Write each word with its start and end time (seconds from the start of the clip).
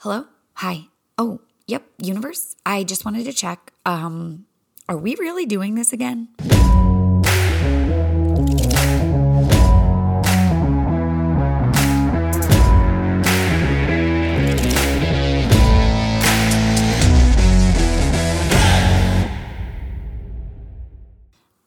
Hello? 0.00 0.24
Hi. 0.54 0.88
Oh, 1.18 1.42
yep, 1.66 1.82
universe. 1.98 2.56
I 2.64 2.84
just 2.84 3.04
wanted 3.04 3.24
to 3.26 3.34
check. 3.34 3.70
Um, 3.84 4.46
are 4.88 4.96
we 4.96 5.14
really 5.16 5.44
doing 5.44 5.74
this 5.74 5.92
again? 5.92 6.28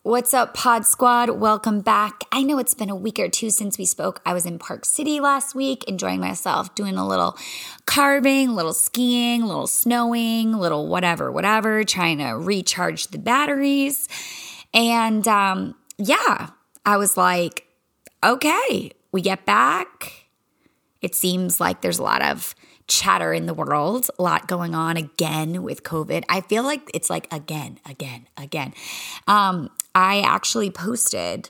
What's 0.06 0.34
up, 0.34 0.54
Pod 0.54 0.86
Squad? 0.86 1.30
Welcome 1.30 1.80
back. 1.80 2.26
I 2.30 2.44
know 2.44 2.60
it's 2.60 2.74
been 2.74 2.90
a 2.90 2.96
week 2.96 3.20
or 3.20 3.30
two 3.30 3.50
since 3.50 3.78
we 3.78 3.86
spoke. 3.86 4.22
I 4.26 4.34
was 4.34 4.46
in 4.46 4.60
Park 4.60 4.84
City 4.84 5.22
last 5.22 5.56
week, 5.56 5.86
enjoying 5.86 6.20
myself, 6.20 6.76
doing 6.76 6.98
a 6.98 7.08
little 7.08 7.38
carving, 7.86 8.50
a 8.50 8.54
little 8.54 8.74
skiing, 8.74 9.44
a 9.44 9.48
little 9.48 9.66
snowing, 9.66 10.56
a 10.56 10.60
little 10.60 10.90
whatever, 10.90 11.32
whatever, 11.32 11.86
trying 11.86 12.18
to 12.18 12.32
recharge 12.32 13.08
the 13.08 13.18
batteries. 13.18 14.10
And 14.74 15.26
um, 15.26 15.74
yeah, 15.98 16.50
I 16.86 16.98
was 16.98 17.16
like, 17.16 17.66
okay, 18.22 18.92
we 19.14 19.22
get 19.22 19.46
back. 19.46 20.28
It 21.02 21.16
seems 21.16 21.62
like 21.62 21.80
there's 21.80 22.00
a 22.00 22.04
lot 22.04 22.22
of 22.22 22.56
chatter 22.90 23.32
in 23.32 23.46
the 23.46 23.54
world, 23.54 24.10
a 24.20 24.22
lot 24.22 24.50
going 24.50 24.76
on 24.76 24.98
again 24.98 25.64
with 25.64 25.84
COVID. 25.84 26.26
I 26.28 26.42
feel 26.42 26.64
like 26.64 26.92
it's 26.94 27.10
like 27.10 27.32
again, 27.32 27.80
again, 27.86 28.28
again. 28.36 28.74
Um, 29.28 29.70
I 29.96 30.22
actually 30.22 30.72
posted 30.72 31.50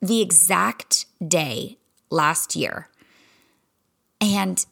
the 0.00 0.20
exact 0.20 1.06
day 1.26 1.78
last 2.10 2.56
year. 2.56 2.88
And 4.20 4.64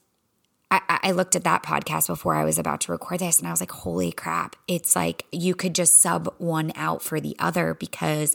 I, 0.70 0.80
I, 1.04 1.10
looked 1.12 1.36
at 1.36 1.44
that 1.44 1.62
podcast 1.62 2.06
before 2.06 2.34
I 2.34 2.44
was 2.44 2.58
about 2.58 2.80
to 2.82 2.92
record 2.92 3.20
this 3.20 3.38
and 3.38 3.46
I 3.46 3.50
was 3.50 3.60
like, 3.60 3.70
holy 3.70 4.10
crap. 4.10 4.56
It's 4.66 4.96
like 4.96 5.26
you 5.30 5.54
could 5.54 5.74
just 5.74 6.00
sub 6.00 6.34
one 6.38 6.72
out 6.74 7.02
for 7.02 7.20
the 7.20 7.36
other 7.38 7.74
because 7.74 8.34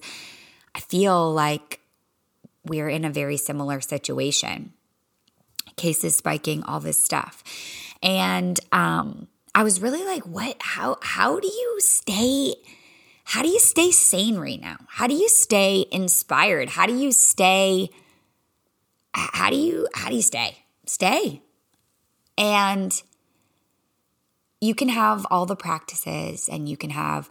I 0.75 0.79
feel 0.79 1.33
like 1.33 1.79
we're 2.65 2.89
in 2.89 3.05
a 3.05 3.09
very 3.09 3.37
similar 3.37 3.81
situation. 3.81 4.73
Cases 5.75 6.15
spiking, 6.15 6.63
all 6.63 6.79
this 6.79 7.03
stuff. 7.03 7.43
And 8.03 8.59
um, 8.71 9.27
I 9.55 9.63
was 9.63 9.81
really 9.81 10.05
like, 10.05 10.23
what? 10.23 10.57
How, 10.59 10.97
how 11.01 11.39
do 11.39 11.47
you 11.47 11.77
stay? 11.79 12.55
How 13.29 13.43
do 13.43 13.47
you 13.47 13.59
stay 13.59 13.91
sane 13.91 14.39
right 14.39 14.59
now? 14.59 14.77
How 14.87 15.05
do 15.05 15.13
you 15.13 15.29
stay 15.29 15.85
inspired? 15.91 16.69
How 16.69 16.87
do 16.87 16.95
you 16.97 17.11
stay 17.11 17.91
how 19.13 19.51
do 19.51 19.55
you 19.55 19.87
how 19.93 20.09
do 20.09 20.15
you 20.15 20.23
stay? 20.23 20.63
Stay. 20.87 21.43
And 22.39 22.91
you 24.59 24.73
can 24.73 24.89
have 24.89 25.27
all 25.29 25.45
the 25.45 25.55
practices 25.55 26.49
and 26.49 26.67
you 26.67 26.75
can 26.75 26.89
have 26.89 27.29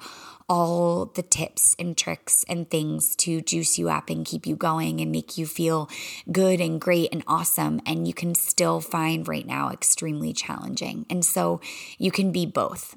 all 0.48 1.06
the 1.06 1.22
tips 1.22 1.74
and 1.80 1.96
tricks 1.96 2.44
and 2.48 2.70
things 2.70 3.16
to 3.16 3.41
juice 3.41 3.76
you 3.76 3.88
up 3.88 4.08
and 4.08 4.24
keep 4.24 4.46
you 4.46 4.54
going 4.54 5.00
and 5.00 5.10
make 5.10 5.36
you 5.36 5.46
feel 5.46 5.91
good 6.30 6.60
and 6.60 6.80
great 6.80 7.12
and 7.12 7.24
awesome. 7.26 7.80
And 7.84 8.06
you 8.06 8.14
can 8.14 8.36
still 8.36 8.80
find 8.80 9.26
right 9.26 9.46
now 9.46 9.70
extremely 9.70 10.32
challenging. 10.32 11.06
And 11.10 11.24
so 11.24 11.60
you 11.98 12.12
can 12.12 12.30
be 12.30 12.46
both. 12.46 12.96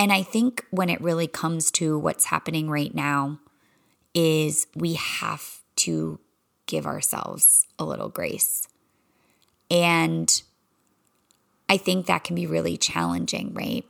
And 0.00 0.10
I 0.10 0.22
think 0.22 0.64
when 0.70 0.88
it 0.88 0.98
really 1.02 1.26
comes 1.26 1.70
to 1.72 1.98
what's 1.98 2.24
happening 2.24 2.70
right 2.70 2.94
now, 2.94 3.38
is 4.14 4.66
we 4.74 4.94
have 4.94 5.60
to 5.76 6.18
give 6.64 6.86
ourselves 6.86 7.66
a 7.78 7.84
little 7.84 8.08
grace. 8.08 8.66
And 9.70 10.42
I 11.68 11.76
think 11.76 12.06
that 12.06 12.24
can 12.24 12.34
be 12.34 12.46
really 12.46 12.78
challenging, 12.78 13.52
right? 13.52 13.84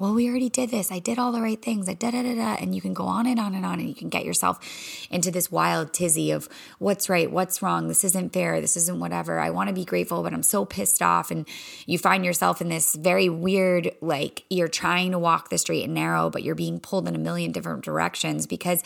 Well, 0.00 0.14
we 0.14 0.30
already 0.30 0.48
did 0.48 0.70
this. 0.70 0.90
I 0.90 0.98
did 0.98 1.18
all 1.18 1.30
the 1.30 1.42
right 1.42 1.60
things. 1.60 1.86
I 1.86 1.92
da 1.92 2.10
da 2.10 2.22
da 2.22 2.34
da. 2.34 2.54
And 2.54 2.74
you 2.74 2.80
can 2.80 2.94
go 2.94 3.04
on 3.04 3.26
and 3.26 3.38
on 3.38 3.54
and 3.54 3.66
on, 3.66 3.80
and 3.80 3.86
you 3.86 3.94
can 3.94 4.08
get 4.08 4.24
yourself 4.24 4.58
into 5.10 5.30
this 5.30 5.52
wild 5.52 5.92
tizzy 5.92 6.30
of 6.30 6.48
what's 6.78 7.10
right, 7.10 7.30
what's 7.30 7.60
wrong. 7.60 7.86
This 7.86 8.02
isn't 8.04 8.32
fair. 8.32 8.62
This 8.62 8.78
isn't 8.78 8.98
whatever. 8.98 9.38
I 9.38 9.50
want 9.50 9.68
to 9.68 9.74
be 9.74 9.84
grateful, 9.84 10.22
but 10.22 10.32
I'm 10.32 10.42
so 10.42 10.64
pissed 10.64 11.02
off. 11.02 11.30
And 11.30 11.46
you 11.84 11.98
find 11.98 12.24
yourself 12.24 12.62
in 12.62 12.70
this 12.70 12.94
very 12.94 13.28
weird, 13.28 13.92
like 14.00 14.44
you're 14.48 14.68
trying 14.68 15.10
to 15.10 15.18
walk 15.18 15.50
the 15.50 15.58
straight 15.58 15.84
and 15.84 15.92
narrow, 15.92 16.30
but 16.30 16.42
you're 16.42 16.54
being 16.54 16.80
pulled 16.80 17.06
in 17.06 17.14
a 17.14 17.18
million 17.18 17.52
different 17.52 17.84
directions 17.84 18.46
because 18.46 18.82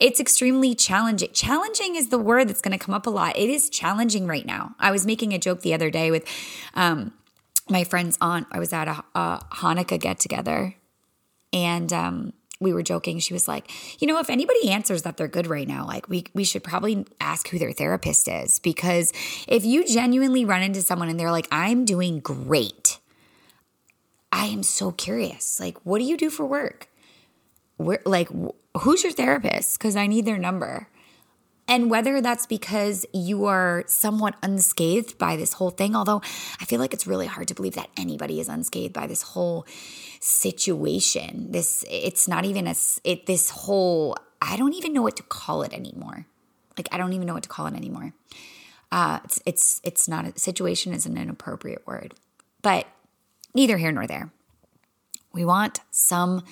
it's 0.00 0.18
extremely 0.18 0.74
challenging. 0.74 1.30
Challenging 1.32 1.94
is 1.94 2.08
the 2.08 2.18
word 2.18 2.48
that's 2.48 2.60
going 2.60 2.76
to 2.76 2.84
come 2.84 2.94
up 2.94 3.06
a 3.06 3.10
lot. 3.10 3.38
It 3.38 3.48
is 3.48 3.70
challenging 3.70 4.26
right 4.26 4.44
now. 4.44 4.74
I 4.80 4.90
was 4.90 5.06
making 5.06 5.32
a 5.32 5.38
joke 5.38 5.60
the 5.60 5.74
other 5.74 5.90
day 5.90 6.10
with, 6.10 6.26
um, 6.74 7.12
my 7.68 7.84
friend's 7.84 8.16
aunt, 8.20 8.46
I 8.50 8.58
was 8.58 8.72
at 8.72 8.88
a, 8.88 9.04
a 9.14 9.44
Hanukkah 9.52 10.00
get 10.00 10.18
together 10.18 10.74
and 11.52 11.92
um, 11.92 12.32
we 12.60 12.72
were 12.72 12.82
joking. 12.82 13.18
She 13.18 13.32
was 13.32 13.48
like, 13.48 13.70
you 14.00 14.06
know, 14.06 14.18
if 14.18 14.30
anybody 14.30 14.70
answers 14.70 15.02
that 15.02 15.16
they're 15.16 15.28
good 15.28 15.46
right 15.46 15.66
now, 15.66 15.86
like 15.86 16.08
we, 16.08 16.24
we 16.34 16.44
should 16.44 16.64
probably 16.64 17.04
ask 17.20 17.48
who 17.48 17.58
their 17.58 17.72
therapist 17.72 18.28
is 18.28 18.58
because 18.58 19.12
if 19.48 19.64
you 19.64 19.86
genuinely 19.86 20.44
run 20.44 20.62
into 20.62 20.82
someone 20.82 21.08
and 21.08 21.18
they're 21.18 21.32
like, 21.32 21.48
I'm 21.50 21.84
doing 21.84 22.20
great, 22.20 22.98
I 24.32 24.46
am 24.46 24.62
so 24.62 24.92
curious. 24.92 25.60
Like, 25.60 25.78
what 25.84 25.98
do 25.98 26.04
you 26.04 26.16
do 26.16 26.30
for 26.30 26.46
work? 26.46 26.88
Where, 27.78 28.00
like, 28.04 28.28
who's 28.80 29.02
your 29.02 29.12
therapist? 29.12 29.78
Because 29.78 29.96
I 29.96 30.06
need 30.06 30.24
their 30.24 30.38
number. 30.38 30.88
And 31.68 31.90
whether 31.90 32.20
that's 32.20 32.46
because 32.46 33.04
you 33.12 33.46
are 33.46 33.82
somewhat 33.86 34.36
unscathed 34.42 35.18
by 35.18 35.36
this 35.36 35.54
whole 35.54 35.70
thing, 35.70 35.96
although 35.96 36.22
I 36.60 36.64
feel 36.64 36.78
like 36.78 36.94
it's 36.94 37.06
really 37.06 37.26
hard 37.26 37.48
to 37.48 37.54
believe 37.54 37.74
that 37.74 37.90
anybody 37.96 38.38
is 38.38 38.48
unscathed 38.48 38.92
by 38.92 39.06
this 39.06 39.22
whole 39.22 39.66
situation. 40.20 41.50
This, 41.50 41.84
it's 41.90 42.28
not 42.28 42.44
even 42.44 42.68
a, 42.68 42.74
it, 43.02 43.26
this 43.26 43.50
whole, 43.50 44.16
I 44.40 44.56
don't 44.56 44.74
even 44.74 44.92
know 44.92 45.02
what 45.02 45.16
to 45.16 45.24
call 45.24 45.62
it 45.62 45.72
anymore. 45.72 46.26
Like, 46.76 46.88
I 46.92 46.98
don't 46.98 47.14
even 47.14 47.26
know 47.26 47.34
what 47.34 47.42
to 47.42 47.48
call 47.48 47.66
it 47.66 47.74
anymore. 47.74 48.12
Uh, 48.92 49.18
it's, 49.24 49.42
it's, 49.44 49.80
it's 49.82 50.08
not 50.08 50.24
a 50.24 50.38
situation 50.38 50.92
isn't 50.92 51.16
an 51.16 51.28
appropriate 51.28 51.84
word, 51.86 52.14
but 52.62 52.86
neither 53.54 53.76
here 53.76 53.90
nor 53.90 54.06
there. 54.06 54.30
We 55.32 55.44
want 55.44 55.80
some 55.90 56.44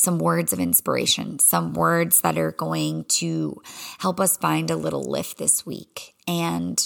some 0.00 0.18
words 0.18 0.52
of 0.52 0.58
inspiration, 0.58 1.38
some 1.38 1.74
words 1.74 2.22
that 2.22 2.38
are 2.38 2.52
going 2.52 3.04
to 3.04 3.60
help 3.98 4.18
us 4.18 4.36
find 4.36 4.70
a 4.70 4.76
little 4.76 5.02
lift 5.02 5.38
this 5.38 5.66
week. 5.66 6.14
And 6.26 6.80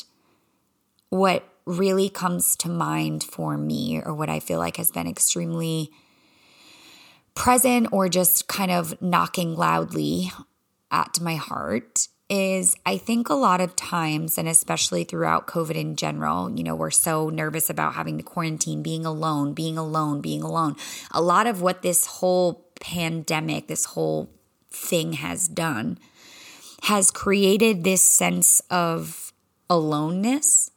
what 1.10 1.48
really 1.64 2.08
comes 2.08 2.56
to 2.56 2.68
mind 2.68 3.22
for 3.22 3.56
me, 3.56 4.02
or 4.04 4.12
what 4.12 4.28
I 4.28 4.40
feel 4.40 4.58
like 4.58 4.76
has 4.78 4.90
been 4.90 5.06
extremely 5.06 5.90
present 7.34 7.88
or 7.92 8.08
just 8.08 8.48
kind 8.48 8.70
of 8.70 9.00
knocking 9.00 9.54
loudly 9.54 10.32
at 10.90 11.20
my 11.20 11.36
heart, 11.36 12.08
is 12.30 12.74
I 12.86 12.96
think 12.96 13.28
a 13.28 13.34
lot 13.34 13.60
of 13.60 13.76
times, 13.76 14.38
and 14.38 14.48
especially 14.48 15.04
throughout 15.04 15.46
COVID 15.46 15.74
in 15.74 15.94
general, 15.94 16.50
you 16.50 16.64
know, 16.64 16.74
we're 16.74 16.90
so 16.90 17.28
nervous 17.28 17.68
about 17.70 17.94
having 17.94 18.16
to 18.18 18.24
quarantine, 18.24 18.82
being 18.82 19.04
alone, 19.04 19.52
being 19.52 19.76
alone, 19.76 20.20
being 20.20 20.42
alone. 20.42 20.74
A 21.12 21.20
lot 21.20 21.46
of 21.46 21.60
what 21.60 21.82
this 21.82 22.06
whole 22.06 22.63
pandemic, 22.84 23.66
this 23.66 23.86
whole 23.86 24.30
thing 24.70 25.14
has 25.14 25.48
done, 25.48 25.98
has 26.82 27.10
created 27.10 27.82
this 27.82 28.02
sense 28.02 28.60
of 28.70 29.32
aloneness 29.70 30.70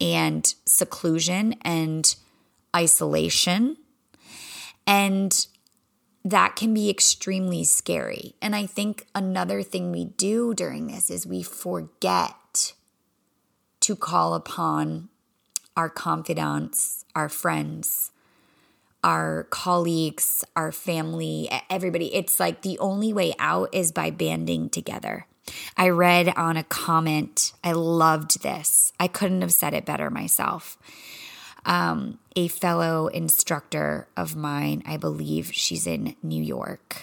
and 0.00 0.54
seclusion 0.64 1.56
and 1.62 2.14
isolation. 2.76 3.76
And 4.86 5.46
that 6.24 6.54
can 6.54 6.72
be 6.72 6.88
extremely 6.88 7.64
scary. 7.64 8.36
And 8.40 8.54
I 8.54 8.64
think 8.64 9.06
another 9.16 9.62
thing 9.62 9.90
we 9.90 10.04
do 10.04 10.54
during 10.54 10.86
this 10.86 11.10
is 11.10 11.26
we 11.26 11.42
forget 11.42 12.72
to 13.80 13.96
call 13.96 14.34
upon 14.34 15.08
our 15.76 15.90
confidants, 15.90 17.04
our 17.16 17.28
friends, 17.28 18.12
our 19.04 19.44
colleagues, 19.50 20.44
our 20.56 20.72
family, 20.72 21.48
everybody. 21.68 22.12
It's 22.14 22.40
like 22.40 22.62
the 22.62 22.78
only 22.78 23.12
way 23.12 23.34
out 23.38 23.68
is 23.72 23.92
by 23.92 24.10
banding 24.10 24.70
together. 24.70 25.26
I 25.76 25.90
read 25.90 26.32
on 26.36 26.56
a 26.56 26.64
comment, 26.64 27.52
I 27.62 27.72
loved 27.72 28.42
this. 28.42 28.92
I 28.98 29.08
couldn't 29.08 29.42
have 29.42 29.52
said 29.52 29.74
it 29.74 29.84
better 29.84 30.10
myself. 30.10 30.78
Um, 31.66 32.18
a 32.34 32.48
fellow 32.48 33.08
instructor 33.08 34.08
of 34.16 34.34
mine, 34.34 34.82
I 34.86 34.96
believe 34.96 35.52
she's 35.52 35.86
in 35.86 36.16
New 36.22 36.42
York. 36.42 37.02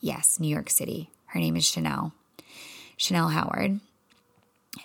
Yes, 0.00 0.38
New 0.38 0.48
York 0.48 0.68
City. 0.68 1.10
Her 1.26 1.40
name 1.40 1.56
is 1.56 1.66
Chanel. 1.66 2.12
Chanel 2.98 3.28
Howard. 3.28 3.80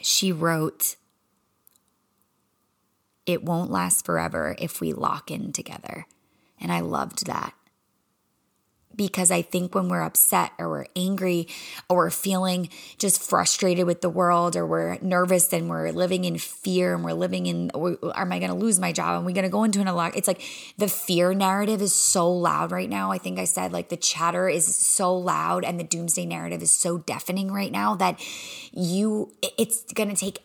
She 0.02 0.32
wrote, 0.32 0.96
It 3.26 3.44
won't 3.44 3.72
last 3.72 4.06
forever 4.06 4.56
if 4.58 4.80
we 4.80 4.94
lock 4.94 5.30
in 5.30 5.52
together. 5.52 6.06
And 6.64 6.72
I 6.72 6.80
loved 6.80 7.28
that 7.28 7.54
because 8.96 9.32
I 9.32 9.42
think 9.42 9.74
when 9.74 9.90
we're 9.90 10.02
upset 10.02 10.52
or 10.60 10.70
we're 10.70 10.86
angry 10.96 11.48
or 11.90 11.98
we're 11.98 12.10
feeling 12.10 12.70
just 12.98 13.22
frustrated 13.22 13.86
with 13.86 14.02
the 14.02 14.10
world 14.10 14.56
or 14.56 14.66
we're 14.66 14.98
nervous 15.02 15.52
and 15.52 15.70
we're 15.70 15.92
living 15.92 16.26
in 16.26 16.38
fear 16.38 16.94
and 16.94 17.04
we're 17.04 17.14
living 17.14 17.48
in, 17.48 17.72
am 17.74 18.32
I 18.32 18.40
going 18.40 18.52
to 18.52 18.58
lose 18.58 18.80
my 18.80 18.92
job? 18.92 19.18
Am 19.18 19.26
we 19.26 19.34
going 19.34 19.44
to 19.44 19.50
go 19.50 19.64
into 19.64 19.82
an 19.82 19.88
alarm? 19.88 20.14
It's 20.16 20.28
like 20.28 20.42
the 20.78 20.88
fear 20.88 21.34
narrative 21.34 21.82
is 21.82 21.94
so 21.94 22.32
loud 22.32 22.72
right 22.72 22.90
now. 22.90 23.12
I 23.12 23.18
think 23.18 23.40
I 23.40 23.46
said 23.46 23.72
like 23.72 23.90
the 23.90 23.98
chatter 23.98 24.48
is 24.48 24.76
so 24.76 25.16
loud 25.16 25.64
and 25.66 25.80
the 25.80 25.84
doomsday 25.84 26.26
narrative 26.26 26.62
is 26.62 26.72
so 26.72 27.00
deafening 27.00 27.52
right 27.52 27.72
now 27.72 27.96
that 27.96 28.20
you, 28.72 29.34
it's 29.58 29.92
going 29.94 30.10
to 30.10 30.16
take 30.16 30.40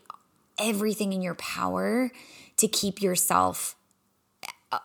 everything 0.58 1.12
in 1.12 1.22
your 1.22 1.34
power 1.34 2.10
to 2.56 2.66
keep 2.66 3.00
yourself 3.00 3.76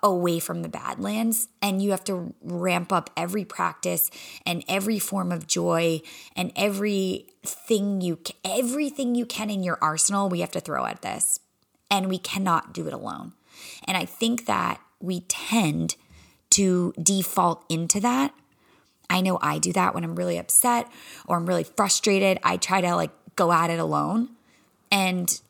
away 0.02 0.40
from 0.40 0.62
the 0.62 0.70
badlands 0.70 1.50
and 1.62 1.82
you 1.82 1.92
have 1.92 2.04
to 2.06 2.34
ramp 2.42 2.94
up 2.94 3.10
every 3.18 3.44
practice 3.44 4.10
and 4.46 4.64
every 4.68 4.98
form 4.98 5.32
of 5.32 5.46
joy 5.46 6.02
and 6.36 6.52
everything 6.56 8.00
you 8.00 8.18
everything 8.46 9.14
you 9.14 9.26
can 9.26 9.50
in 9.50 9.62
your 9.62 9.78
arsenal 9.82 10.30
we 10.30 10.40
have 10.40 10.52
to 10.52 10.62
throw 10.62 10.86
at 10.86 11.02
this. 11.02 11.40
And 11.92 12.10
we 12.10 12.18
cannot 12.18 12.74
do 12.74 12.88
it 12.88 12.94
alone. 12.94 13.34
And 13.86 13.98
i 13.98 14.06
think 14.06 14.46
that 14.46 14.80
we 15.02 15.22
tend 15.22 15.96
to 16.52 16.94
default 17.02 17.66
into 17.68 18.00
that. 18.00 18.34
I 19.10 19.20
know 19.20 19.38
i 19.42 19.60
do 19.60 19.74
that 19.74 19.94
when 19.94 20.06
i'm 20.06 20.16
really 20.16 20.38
upset 20.38 20.90
or 21.28 21.36
i'm 21.36 21.46
really 21.46 21.66
frustrated. 21.66 22.40
I 22.42 22.56
try 22.56 22.80
to 22.80 22.96
like 22.96 23.12
go 23.36 23.52
at 23.52 23.70
it 23.70 23.80
alone. 23.80 24.30
And 24.92 25.42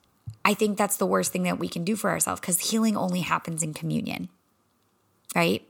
I 0.45 0.53
think 0.53 0.77
that's 0.77 0.97
the 0.97 1.05
worst 1.05 1.31
thing 1.31 1.43
that 1.43 1.59
we 1.59 1.67
can 1.67 1.83
do 1.83 1.95
for 1.95 2.09
ourselves 2.09 2.41
because 2.41 2.71
healing 2.71 2.97
only 2.97 3.21
happens 3.21 3.63
in 3.63 3.73
communion, 3.73 4.29
right? 5.35 5.65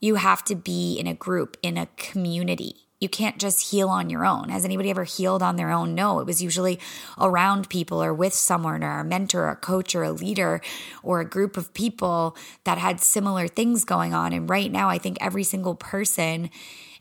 You 0.00 0.16
have 0.16 0.44
to 0.44 0.54
be 0.54 0.98
in 0.98 1.06
a 1.06 1.14
group, 1.14 1.56
in 1.62 1.76
a 1.76 1.88
community. 1.96 2.86
You 3.00 3.08
can't 3.08 3.38
just 3.38 3.70
heal 3.70 3.88
on 3.88 4.08
your 4.08 4.24
own. 4.24 4.48
Has 4.48 4.64
anybody 4.64 4.88
ever 4.88 5.04
healed 5.04 5.42
on 5.42 5.56
their 5.56 5.70
own? 5.70 5.94
No, 5.94 6.20
it 6.20 6.26
was 6.26 6.42
usually 6.42 6.78
around 7.18 7.68
people 7.68 8.02
or 8.02 8.14
with 8.14 8.32
someone 8.32 8.82
or 8.82 9.00
a 9.00 9.04
mentor, 9.04 9.42
or 9.42 9.50
a 9.50 9.56
coach, 9.56 9.94
or 9.94 10.02
a 10.02 10.12
leader, 10.12 10.62
or 11.02 11.20
a 11.20 11.28
group 11.28 11.56
of 11.56 11.74
people 11.74 12.36
that 12.64 12.78
had 12.78 13.00
similar 13.00 13.48
things 13.48 13.84
going 13.84 14.14
on. 14.14 14.32
And 14.32 14.48
right 14.48 14.72
now, 14.72 14.88
I 14.88 14.96
think 14.96 15.18
every 15.20 15.44
single 15.44 15.74
person, 15.74 16.50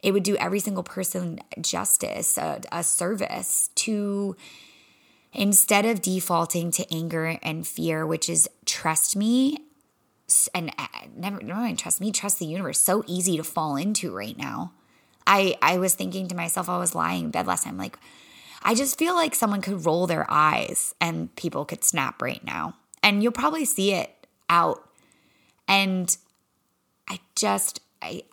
it 0.03 0.11
would 0.11 0.23
do 0.23 0.35
every 0.35 0.59
single 0.59 0.83
person 0.83 1.39
justice, 1.61 2.37
a, 2.37 2.61
a 2.71 2.83
service 2.83 3.69
to 3.75 4.35
instead 5.35 5.85
of 5.85 6.01
defaulting 6.01 6.71
to 6.71 6.93
anger 6.93 7.37
and 7.43 7.67
fear, 7.67 8.05
which 8.05 8.29
is 8.29 8.49
trust 8.65 9.15
me 9.15 9.59
and 10.53 10.73
uh, 10.79 10.87
never, 11.15 11.41
never 11.41 11.75
trust 11.75 12.01
me, 12.01 12.11
trust 12.11 12.39
the 12.39 12.45
universe. 12.45 12.79
So 12.79 13.03
easy 13.05 13.37
to 13.37 13.43
fall 13.43 13.75
into 13.75 14.15
right 14.15 14.37
now. 14.37 14.73
I 15.27 15.55
I 15.61 15.77
was 15.77 15.93
thinking 15.93 16.27
to 16.29 16.35
myself, 16.35 16.69
I 16.69 16.77
was 16.77 16.95
lying 16.95 17.25
in 17.25 17.31
bed 17.31 17.47
last 17.47 17.63
time, 17.63 17.77
like 17.77 17.97
I 18.63 18.73
just 18.73 18.97
feel 18.97 19.13
like 19.13 19.35
someone 19.35 19.61
could 19.61 19.85
roll 19.85 20.07
their 20.07 20.25
eyes 20.29 20.95
and 20.99 21.35
people 21.35 21.65
could 21.65 21.83
snap 21.83 22.21
right 22.21 22.43
now. 22.43 22.75
And 23.03 23.21
you'll 23.21 23.31
probably 23.31 23.65
see 23.65 23.93
it 23.93 24.27
out. 24.49 24.89
And 25.67 26.15
I 27.07 27.19
just 27.35 27.81
I 28.01 28.23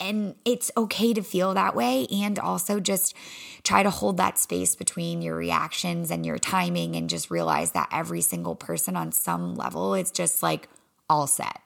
and 0.00 0.34
it's 0.44 0.70
okay 0.76 1.14
to 1.14 1.22
feel 1.22 1.54
that 1.54 1.74
way 1.74 2.06
and 2.10 2.38
also 2.38 2.80
just 2.80 3.14
try 3.62 3.82
to 3.82 3.90
hold 3.90 4.16
that 4.16 4.38
space 4.38 4.74
between 4.74 5.22
your 5.22 5.36
reactions 5.36 6.10
and 6.10 6.26
your 6.26 6.38
timing 6.38 6.96
and 6.96 7.08
just 7.08 7.30
realize 7.30 7.72
that 7.72 7.88
every 7.92 8.20
single 8.20 8.54
person 8.54 8.96
on 8.96 9.12
some 9.12 9.54
level 9.54 9.94
is 9.94 10.10
just 10.10 10.42
like 10.42 10.68
all 11.08 11.26
set 11.26 11.60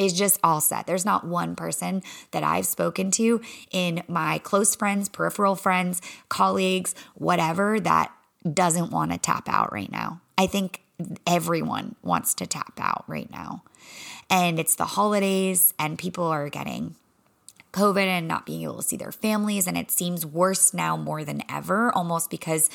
is 0.00 0.14
just 0.14 0.40
all 0.42 0.62
set. 0.62 0.86
There's 0.86 1.04
not 1.04 1.26
one 1.26 1.54
person 1.54 2.02
that 2.30 2.42
I've 2.42 2.66
spoken 2.66 3.10
to 3.12 3.42
in 3.70 4.02
my 4.08 4.38
close 4.38 4.74
friends, 4.74 5.10
peripheral 5.10 5.56
friends, 5.56 6.00
colleagues, 6.30 6.94
whatever 7.14 7.78
that 7.80 8.10
doesn't 8.50 8.90
want 8.90 9.12
to 9.12 9.18
tap 9.18 9.46
out 9.46 9.74
right 9.74 9.92
now. 9.92 10.22
I 10.38 10.46
think 10.46 10.80
everyone 11.26 11.96
wants 12.02 12.32
to 12.34 12.46
tap 12.46 12.80
out 12.80 13.04
right 13.08 13.30
now. 13.30 13.62
And 14.30 14.58
it's 14.58 14.76
the 14.76 14.86
holidays 14.86 15.74
and 15.78 15.98
people 15.98 16.24
are 16.24 16.48
getting 16.48 16.96
COVID 17.72 18.04
and 18.04 18.26
not 18.26 18.46
being 18.46 18.62
able 18.62 18.76
to 18.76 18.82
see 18.82 18.96
their 18.96 19.12
families. 19.12 19.66
And 19.66 19.76
it 19.76 19.90
seems 19.90 20.26
worse 20.26 20.74
now 20.74 20.96
more 20.96 21.24
than 21.24 21.42
ever, 21.48 21.92
almost 21.92 22.30
because 22.30 22.68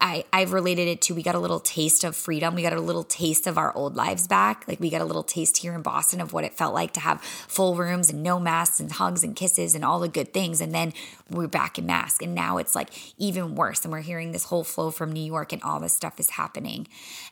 I, 0.00 0.24
I've 0.32 0.52
related 0.52 0.88
it 0.88 1.00
to 1.02 1.14
we 1.14 1.22
got 1.22 1.34
a 1.34 1.40
little 1.40 1.60
taste 1.60 2.04
of 2.04 2.14
freedom. 2.14 2.54
We 2.54 2.62
got 2.62 2.72
a 2.72 2.80
little 2.80 3.02
taste 3.04 3.46
of 3.46 3.58
our 3.58 3.74
old 3.74 3.96
lives 3.96 4.28
back. 4.28 4.66
Like 4.68 4.78
we 4.78 4.90
got 4.90 5.00
a 5.00 5.04
little 5.04 5.22
taste 5.22 5.58
here 5.58 5.74
in 5.74 5.82
Boston 5.82 6.20
of 6.20 6.32
what 6.32 6.44
it 6.44 6.54
felt 6.54 6.74
like 6.74 6.92
to 6.92 7.00
have 7.00 7.20
full 7.20 7.74
rooms 7.74 8.10
and 8.10 8.22
no 8.22 8.38
masks 8.38 8.80
and 8.80 8.92
hugs 8.92 9.24
and 9.24 9.34
kisses 9.34 9.74
and 9.74 9.84
all 9.84 9.98
the 9.98 10.08
good 10.08 10.32
things. 10.32 10.60
And 10.60 10.74
then 10.74 10.92
we're 11.28 11.48
back 11.48 11.78
in 11.78 11.86
masks. 11.86 12.22
And 12.22 12.34
now 12.34 12.58
it's 12.58 12.74
like 12.74 12.90
even 13.18 13.54
worse. 13.54 13.84
And 13.84 13.92
we're 13.92 14.00
hearing 14.00 14.32
this 14.32 14.44
whole 14.44 14.64
flow 14.64 14.90
from 14.90 15.12
New 15.12 15.24
York 15.24 15.52
and 15.52 15.62
all 15.62 15.80
this 15.80 15.94
stuff 15.94 16.20
is 16.20 16.30
happening. 16.30 16.86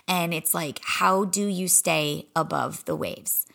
And 0.08 0.34
it's 0.34 0.54
like, 0.54 0.80
how 0.82 1.24
do 1.24 1.46
you 1.46 1.68
stay 1.68 2.26
above 2.34 2.84
the 2.86 2.96
waves? 2.96 3.46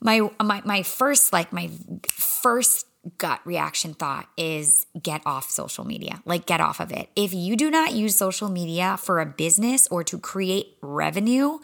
My 0.00 0.30
my 0.42 0.62
my 0.64 0.82
first 0.82 1.32
like 1.32 1.52
my 1.52 1.70
first 2.08 2.86
gut 3.16 3.40
reaction 3.44 3.94
thought 3.94 4.28
is 4.36 4.86
get 5.00 5.22
off 5.24 5.50
social 5.50 5.84
media. 5.84 6.20
Like 6.24 6.46
get 6.46 6.60
off 6.60 6.80
of 6.80 6.92
it. 6.92 7.08
If 7.16 7.32
you 7.32 7.56
do 7.56 7.70
not 7.70 7.92
use 7.92 8.16
social 8.16 8.48
media 8.48 8.96
for 8.98 9.20
a 9.20 9.26
business 9.26 9.88
or 9.88 10.04
to 10.04 10.18
create 10.18 10.76
revenue 10.82 11.58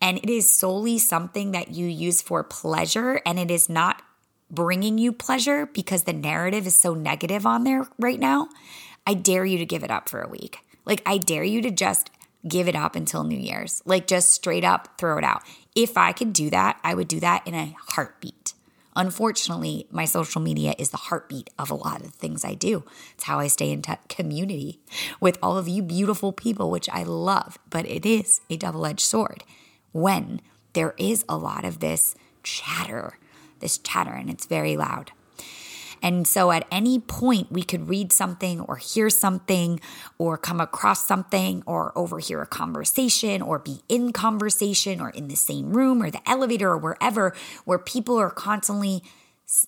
and 0.00 0.18
it 0.18 0.28
is 0.28 0.54
solely 0.54 0.98
something 0.98 1.52
that 1.52 1.70
you 1.70 1.86
use 1.86 2.20
for 2.20 2.42
pleasure 2.44 3.20
and 3.24 3.38
it 3.38 3.50
is 3.50 3.68
not 3.68 4.02
bringing 4.50 4.98
you 4.98 5.12
pleasure 5.12 5.66
because 5.66 6.04
the 6.04 6.12
narrative 6.12 6.66
is 6.66 6.76
so 6.76 6.94
negative 6.94 7.46
on 7.46 7.64
there 7.64 7.86
right 7.98 8.20
now, 8.20 8.48
I 9.06 9.14
dare 9.14 9.44
you 9.44 9.58
to 9.58 9.66
give 9.66 9.82
it 9.82 9.90
up 9.90 10.08
for 10.08 10.20
a 10.20 10.28
week. 10.28 10.58
Like 10.84 11.02
I 11.06 11.18
dare 11.18 11.44
you 11.44 11.62
to 11.62 11.70
just 11.70 12.10
give 12.46 12.68
it 12.68 12.76
up 12.76 12.94
until 12.94 13.24
New 13.24 13.38
Year's. 13.38 13.82
Like 13.86 14.06
just 14.06 14.30
straight 14.30 14.64
up 14.64 14.98
throw 14.98 15.16
it 15.16 15.24
out. 15.24 15.42
If 15.74 15.96
I 15.96 16.12
could 16.12 16.32
do 16.32 16.50
that, 16.50 16.78
I 16.84 16.94
would 16.94 17.08
do 17.08 17.20
that 17.20 17.46
in 17.46 17.54
a 17.54 17.74
heartbeat. 17.88 18.54
Unfortunately, 18.96 19.86
my 19.90 20.04
social 20.04 20.40
media 20.40 20.74
is 20.78 20.90
the 20.90 20.96
heartbeat 20.96 21.50
of 21.58 21.68
a 21.68 21.74
lot 21.74 22.00
of 22.00 22.12
the 22.12 22.18
things 22.18 22.44
I 22.44 22.54
do. 22.54 22.84
It's 23.14 23.24
how 23.24 23.40
I 23.40 23.48
stay 23.48 23.72
in 23.72 23.82
t- 23.82 23.92
community 24.08 24.78
with 25.20 25.36
all 25.42 25.58
of 25.58 25.66
you 25.66 25.82
beautiful 25.82 26.32
people, 26.32 26.70
which 26.70 26.88
I 26.90 27.02
love, 27.02 27.58
but 27.70 27.86
it 27.86 28.06
is 28.06 28.40
a 28.48 28.56
double 28.56 28.86
edged 28.86 29.00
sword 29.00 29.42
when 29.90 30.40
there 30.74 30.94
is 30.96 31.24
a 31.28 31.36
lot 31.36 31.64
of 31.64 31.80
this 31.80 32.14
chatter, 32.44 33.18
this 33.58 33.78
chatter, 33.78 34.12
and 34.12 34.30
it's 34.30 34.46
very 34.46 34.76
loud. 34.76 35.10
And 36.04 36.28
so 36.28 36.52
at 36.52 36.66
any 36.70 36.98
point, 36.98 37.50
we 37.50 37.62
could 37.62 37.88
read 37.88 38.12
something 38.12 38.60
or 38.60 38.76
hear 38.76 39.08
something 39.08 39.80
or 40.18 40.36
come 40.36 40.60
across 40.60 41.06
something 41.08 41.62
or 41.64 41.96
overhear 41.96 42.42
a 42.42 42.46
conversation 42.46 43.40
or 43.40 43.58
be 43.58 43.80
in 43.88 44.12
conversation 44.12 45.00
or 45.00 45.08
in 45.08 45.28
the 45.28 45.34
same 45.34 45.72
room 45.72 46.02
or 46.02 46.10
the 46.10 46.20
elevator 46.28 46.72
or 46.72 46.76
wherever 46.76 47.34
where 47.64 47.78
people 47.78 48.18
are 48.18 48.28
constantly 48.28 49.02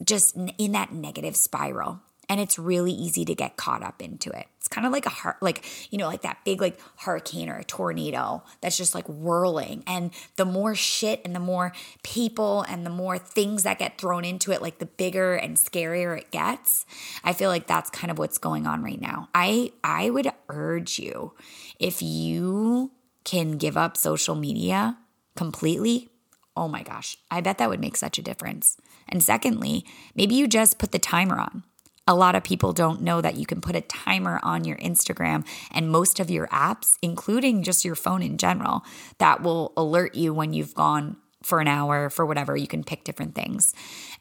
just 0.05 0.37
in 0.59 0.73
that 0.73 0.93
negative 0.93 1.37
spiral 1.37 2.01
and 2.29 2.41
it's 2.41 2.59
really 2.59 2.93
easy 2.93 3.25
to 3.25 3.35
get 3.35 3.57
caught 3.57 3.83
up 3.83 4.03
into 4.03 4.31
it. 4.31 4.47
It's 4.59 4.69
kind 4.69 4.87
of 4.87 4.93
like 4.93 5.07
a 5.07 5.11
heart, 5.11 5.37
like, 5.41 5.65
you 5.91 5.99
know, 5.99 6.09
like 6.09 6.23
that 6.23 6.39
big 6.45 6.61
like 6.61 6.81
hurricane 6.97 7.49
or 7.49 7.57
a 7.57 7.65
tornado 7.65 8.43
that's 8.61 8.77
just 8.77 8.97
like 8.97 9.09
whirling. 9.09 9.85
And 9.87 10.11
the 10.35 10.45
more 10.45 10.75
shit 10.75 11.21
and 11.25 11.37
the 11.37 11.41
more 11.41 11.73
people 12.03 12.63
and 12.63 12.85
the 12.85 12.91
more 12.91 13.17
things 13.17 13.63
that 13.63 13.79
get 13.79 13.99
thrown 13.99 14.25
into 14.25 14.51
it, 14.51 14.61
like 14.61 14.79
the 14.81 14.87
bigger 14.87 15.35
and 15.35 15.57
scarier 15.57 16.19
it 16.19 16.33
gets. 16.33 16.85
I 17.23 17.33
feel 17.33 17.49
like 17.49 17.69
that's 17.69 17.91
kind 17.91 18.11
of 18.11 18.19
what's 18.19 18.39
going 18.39 18.67
on 18.67 18.83
right 18.83 19.01
now. 19.01 19.29
I 19.35 19.73
I 19.85 20.11
would 20.11 20.33
urge 20.49 20.99
you 20.99 21.35
if 21.79 22.03
you 22.03 22.91
can 23.23 23.59
give 23.59 23.77
up 23.77 23.97
social 23.97 24.35
media 24.35 24.99
completely, 25.37 26.09
oh 26.57 26.67
my 26.67 26.83
gosh, 26.83 27.19
I 27.31 27.41
bet 27.41 27.59
that 27.59 27.69
would 27.69 27.81
make 27.81 27.97
such 27.97 28.19
a 28.19 28.23
difference. 28.23 28.77
And 29.09 29.23
secondly, 29.23 29.85
maybe 30.17 30.35
you 30.35 30.49
just 30.49 30.79
put 30.79 30.91
the 30.91 30.99
timer 30.99 31.39
on 31.39 31.63
a 32.07 32.15
lot 32.15 32.35
of 32.35 32.45
people 32.45 32.73
don't 32.73 33.03
know 33.03 33.21
that 33.21 33.37
you 33.37 33.47
can 33.47 33.61
put 33.61 33.77
a 33.77 33.81
timer 33.81 34.39
on 34.43 34.65
your 34.65 34.77
Instagram 34.77 35.47
and 35.71 35.91
most 35.91 36.21
of 36.21 36.31
your 36.31 36.47
apps, 36.49 36.97
including 37.03 37.63
just 37.63 37.85
your 37.85 37.95
phone 37.95 38.23
in 38.23 38.39
general, 38.39 38.85
that 39.19 39.43
will 39.43 39.73
alert 39.77 40.15
you 40.15 40.33
when 40.33 40.53
you've 40.53 40.75
gone 40.75 41.17
for 41.43 41.61
an 41.61 41.69
hour, 41.69 42.11
for 42.11 42.27
whatever. 42.27 42.57
You 42.57 42.67
can 42.67 42.83
pick 42.83 43.05
different 43.05 43.35
things. 43.35 43.73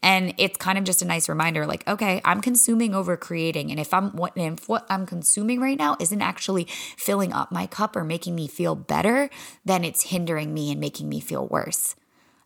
And 0.03 0.35
it's 0.37 0.57
kind 0.57 0.77
of 0.77 0.83
just 0.83 1.01
a 1.01 1.05
nice 1.05 1.27
reminder 1.27 1.65
like, 1.65 1.87
okay, 1.87 2.21
I'm 2.23 2.39
consuming 2.39 2.93
over 2.93 3.17
creating. 3.17 3.71
And 3.71 3.79
if 3.79 3.93
I'm 3.93 4.11
what 4.11 4.33
if 4.35 4.69
what 4.69 4.85
I'm 4.89 5.05
consuming 5.05 5.59
right 5.59 5.77
now 5.77 5.97
isn't 5.99 6.21
actually 6.21 6.65
filling 6.97 7.33
up 7.33 7.51
my 7.51 7.65
cup 7.65 7.95
or 7.95 8.03
making 8.03 8.35
me 8.35 8.47
feel 8.47 8.75
better, 8.75 9.29
then 9.63 9.83
it's 9.83 10.03
hindering 10.03 10.53
me 10.53 10.71
and 10.71 10.79
making 10.79 11.09
me 11.09 11.19
feel 11.19 11.47
worse. 11.47 11.95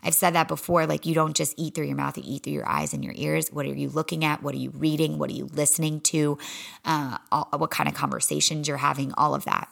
I've 0.02 0.16
said 0.16 0.36
that 0.36 0.48
before. 0.48 0.86
Like, 0.86 1.06
you 1.06 1.14
don't 1.14 1.36
just 1.36 1.54
eat 1.58 1.76
through 1.76 1.88
your 1.88 1.96
mouth, 1.96 2.18
you 2.18 2.24
eat 2.26 2.44
through 2.44 2.54
your 2.54 2.68
eyes 2.68 2.94
and 2.94 3.04
your 3.04 3.14
ears. 3.18 3.52
What 3.52 3.66
are 3.66 3.74
you 3.74 3.90
looking 3.90 4.24
at? 4.24 4.42
What 4.42 4.56
are 4.56 4.60
you 4.60 4.70
reading? 4.72 5.18
What 5.18 5.30
are 5.30 5.34
you 5.34 5.50
listening 5.54 6.00
to? 6.02 6.38
Uh, 6.86 7.18
all, 7.32 7.50
what 7.58 7.70
kind 7.70 7.90
of 7.90 7.96
conversations 7.96 8.68
you're 8.68 8.78
having? 8.78 9.14
All 9.14 9.36
of 9.36 9.46
that. 9.46 9.70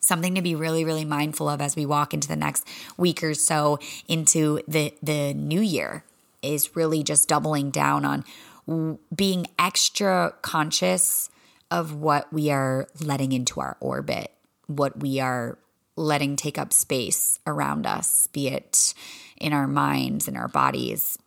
Something 0.00 0.34
to 0.34 0.42
be 0.42 0.54
really, 0.54 0.84
really 0.84 1.04
mindful 1.04 1.48
of 1.48 1.60
as 1.60 1.74
we 1.74 1.86
walk 1.86 2.12
into 2.12 2.28
the 2.28 2.36
next 2.36 2.66
week 2.96 3.22
or 3.22 3.34
so 3.34 3.78
into 4.06 4.60
the, 4.68 4.94
the 5.02 5.32
new 5.34 5.60
year 5.60 6.04
is 6.42 6.76
really 6.76 7.02
just 7.02 7.28
doubling 7.28 7.70
down 7.70 8.04
on 8.04 8.98
being 9.14 9.46
extra 9.58 10.34
conscious 10.42 11.30
of 11.70 11.94
what 11.94 12.32
we 12.32 12.50
are 12.50 12.86
letting 13.00 13.32
into 13.32 13.60
our 13.60 13.76
orbit, 13.80 14.30
what 14.66 14.98
we 15.00 15.18
are 15.18 15.58
letting 15.96 16.36
take 16.36 16.58
up 16.58 16.72
space 16.72 17.40
around 17.46 17.86
us, 17.86 18.28
be 18.28 18.48
it 18.48 18.94
in 19.38 19.52
our 19.52 19.66
minds, 19.66 20.28
in 20.28 20.36
our 20.36 20.48
bodies, 20.48 21.18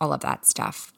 all 0.00 0.12
of 0.12 0.20
that 0.20 0.46
stuff. 0.46 0.92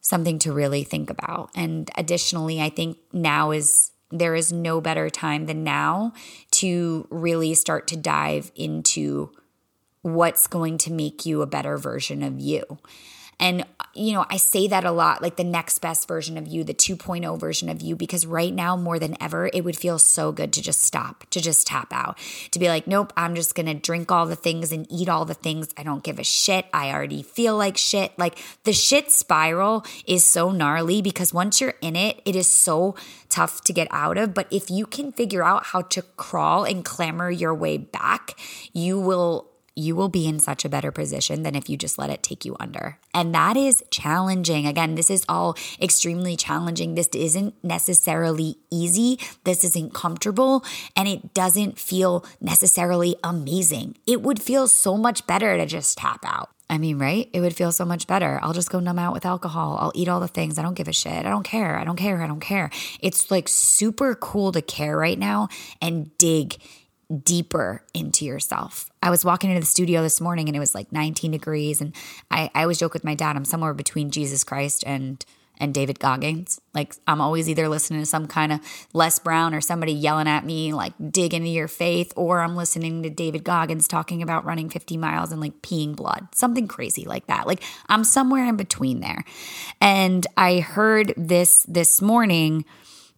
Something 0.00 0.38
to 0.40 0.52
really 0.52 0.82
think 0.82 1.10
about. 1.10 1.50
And 1.54 1.90
additionally, 1.96 2.60
I 2.60 2.70
think 2.70 2.98
now 3.12 3.50
is 3.50 3.90
there 4.10 4.34
is 4.34 4.52
no 4.52 4.80
better 4.80 5.08
time 5.08 5.46
than 5.46 5.62
now 5.62 6.12
to 6.52 7.06
really 7.10 7.54
start 7.54 7.86
to 7.88 7.96
dive 7.96 8.50
into 8.56 9.30
what's 10.02 10.46
going 10.46 10.78
to 10.78 10.92
make 10.92 11.26
you 11.26 11.42
a 11.42 11.46
better 11.46 11.76
version 11.76 12.22
of 12.22 12.40
you. 12.40 12.78
And, 13.40 13.64
you 13.94 14.12
know, 14.12 14.26
I 14.28 14.36
say 14.36 14.68
that 14.68 14.84
a 14.84 14.92
lot 14.92 15.22
like 15.22 15.36
the 15.36 15.44
next 15.44 15.78
best 15.78 16.06
version 16.06 16.36
of 16.36 16.46
you, 16.46 16.62
the 16.62 16.74
2.0 16.74 17.40
version 17.40 17.70
of 17.70 17.80
you, 17.80 17.96
because 17.96 18.26
right 18.26 18.52
now, 18.52 18.76
more 18.76 18.98
than 18.98 19.16
ever, 19.20 19.50
it 19.52 19.64
would 19.64 19.76
feel 19.76 19.98
so 19.98 20.30
good 20.30 20.52
to 20.52 20.62
just 20.62 20.84
stop, 20.84 21.24
to 21.30 21.40
just 21.40 21.66
tap 21.66 21.90
out, 21.90 22.18
to 22.50 22.58
be 22.58 22.68
like, 22.68 22.86
nope, 22.86 23.12
I'm 23.16 23.34
just 23.34 23.54
going 23.54 23.66
to 23.66 23.74
drink 23.74 24.12
all 24.12 24.26
the 24.26 24.36
things 24.36 24.72
and 24.72 24.86
eat 24.90 25.08
all 25.08 25.24
the 25.24 25.34
things. 25.34 25.74
I 25.78 25.82
don't 25.82 26.04
give 26.04 26.18
a 26.18 26.24
shit. 26.24 26.66
I 26.74 26.92
already 26.92 27.22
feel 27.22 27.56
like 27.56 27.78
shit. 27.78 28.16
Like 28.18 28.38
the 28.64 28.74
shit 28.74 29.10
spiral 29.10 29.84
is 30.06 30.24
so 30.24 30.50
gnarly 30.50 31.00
because 31.00 31.32
once 31.32 31.60
you're 31.60 31.74
in 31.80 31.96
it, 31.96 32.20
it 32.26 32.36
is 32.36 32.46
so 32.46 32.94
tough 33.30 33.64
to 33.64 33.72
get 33.72 33.88
out 33.90 34.18
of. 34.18 34.34
But 34.34 34.48
if 34.50 34.70
you 34.70 34.84
can 34.84 35.12
figure 35.12 35.42
out 35.42 35.66
how 35.66 35.80
to 35.82 36.02
crawl 36.02 36.64
and 36.64 36.84
clamber 36.84 37.30
your 37.30 37.54
way 37.54 37.78
back, 37.78 38.38
you 38.74 39.00
will 39.00 39.49
you 39.80 39.96
will 39.96 40.08
be 40.08 40.26
in 40.26 40.38
such 40.38 40.64
a 40.64 40.68
better 40.68 40.92
position 40.92 41.42
than 41.42 41.54
if 41.54 41.68
you 41.68 41.76
just 41.76 41.98
let 41.98 42.10
it 42.10 42.22
take 42.22 42.44
you 42.44 42.56
under. 42.60 42.98
And 43.14 43.34
that 43.34 43.56
is 43.56 43.82
challenging. 43.90 44.66
Again, 44.66 44.94
this 44.94 45.10
is 45.10 45.24
all 45.28 45.56
extremely 45.80 46.36
challenging. 46.36 46.94
This 46.94 47.08
isn't 47.08 47.54
necessarily 47.64 48.56
easy. 48.70 49.18
This 49.44 49.64
isn't 49.64 49.94
comfortable 49.94 50.64
and 50.96 51.08
it 51.08 51.34
doesn't 51.34 51.78
feel 51.78 52.24
necessarily 52.40 53.16
amazing. 53.24 53.96
It 54.06 54.22
would 54.22 54.40
feel 54.40 54.68
so 54.68 54.96
much 54.96 55.26
better 55.26 55.56
to 55.56 55.66
just 55.66 55.98
tap 55.98 56.24
out. 56.24 56.50
I 56.70 56.78
mean, 56.78 57.00
right? 57.00 57.28
It 57.32 57.40
would 57.40 57.56
feel 57.56 57.72
so 57.72 57.84
much 57.84 58.06
better. 58.06 58.38
I'll 58.42 58.52
just 58.52 58.70
go 58.70 58.78
numb 58.78 58.98
out 58.98 59.12
with 59.12 59.26
alcohol. 59.26 59.76
I'll 59.80 59.92
eat 59.92 60.08
all 60.08 60.20
the 60.20 60.28
things. 60.28 60.56
I 60.56 60.62
don't 60.62 60.74
give 60.74 60.86
a 60.86 60.92
shit. 60.92 61.12
I 61.12 61.28
don't 61.28 61.42
care. 61.42 61.76
I 61.76 61.82
don't 61.82 61.96
care. 61.96 62.22
I 62.22 62.28
don't 62.28 62.38
care. 62.38 62.70
It's 63.00 63.28
like 63.28 63.48
super 63.48 64.14
cool 64.14 64.52
to 64.52 64.62
care 64.62 64.96
right 64.96 65.18
now 65.18 65.48
and 65.82 66.16
dig 66.16 66.58
deeper 67.24 67.84
into 67.92 68.24
yourself. 68.24 68.90
I 69.02 69.10
was 69.10 69.24
walking 69.24 69.50
into 69.50 69.60
the 69.60 69.66
studio 69.66 70.02
this 70.02 70.20
morning 70.20 70.48
and 70.48 70.56
it 70.56 70.60
was 70.60 70.74
like 70.74 70.92
19 70.92 71.32
degrees. 71.32 71.80
And 71.80 71.94
I, 72.30 72.50
I 72.54 72.62
always 72.62 72.78
joke 72.78 72.94
with 72.94 73.04
my 73.04 73.14
dad, 73.14 73.36
I'm 73.36 73.44
somewhere 73.44 73.74
between 73.74 74.10
Jesus 74.10 74.44
Christ 74.44 74.84
and 74.86 75.24
and 75.60 75.74
David 75.74 76.00
Goggins. 76.00 76.60
Like 76.74 76.94
I'm 77.06 77.20
always 77.20 77.48
either 77.48 77.68
listening 77.68 78.00
to 78.00 78.06
some 78.06 78.26
kind 78.26 78.50
of 78.50 78.60
Les 78.94 79.18
Brown 79.18 79.54
or 79.54 79.60
somebody 79.60 79.92
yelling 79.92 80.26
at 80.26 80.44
me, 80.44 80.72
like 80.72 80.94
dig 81.10 81.34
into 81.34 81.50
your 81.50 81.68
faith, 81.68 82.12
or 82.16 82.40
I'm 82.40 82.56
listening 82.56 83.02
to 83.02 83.10
David 83.10 83.44
Goggins 83.44 83.86
talking 83.86 84.22
about 84.22 84.44
running 84.44 84.70
50 84.70 84.96
miles 84.96 85.30
and 85.30 85.40
like 85.40 85.60
peeing 85.60 85.94
blood, 85.94 86.28
something 86.34 86.66
crazy 86.66 87.04
like 87.04 87.26
that. 87.26 87.46
Like 87.46 87.62
I'm 87.88 88.02
somewhere 88.02 88.46
in 88.46 88.56
between 88.56 89.00
there. 89.00 89.24
And 89.80 90.26
I 90.36 90.60
heard 90.60 91.12
this 91.16 91.64
this 91.68 92.00
morning. 92.00 92.64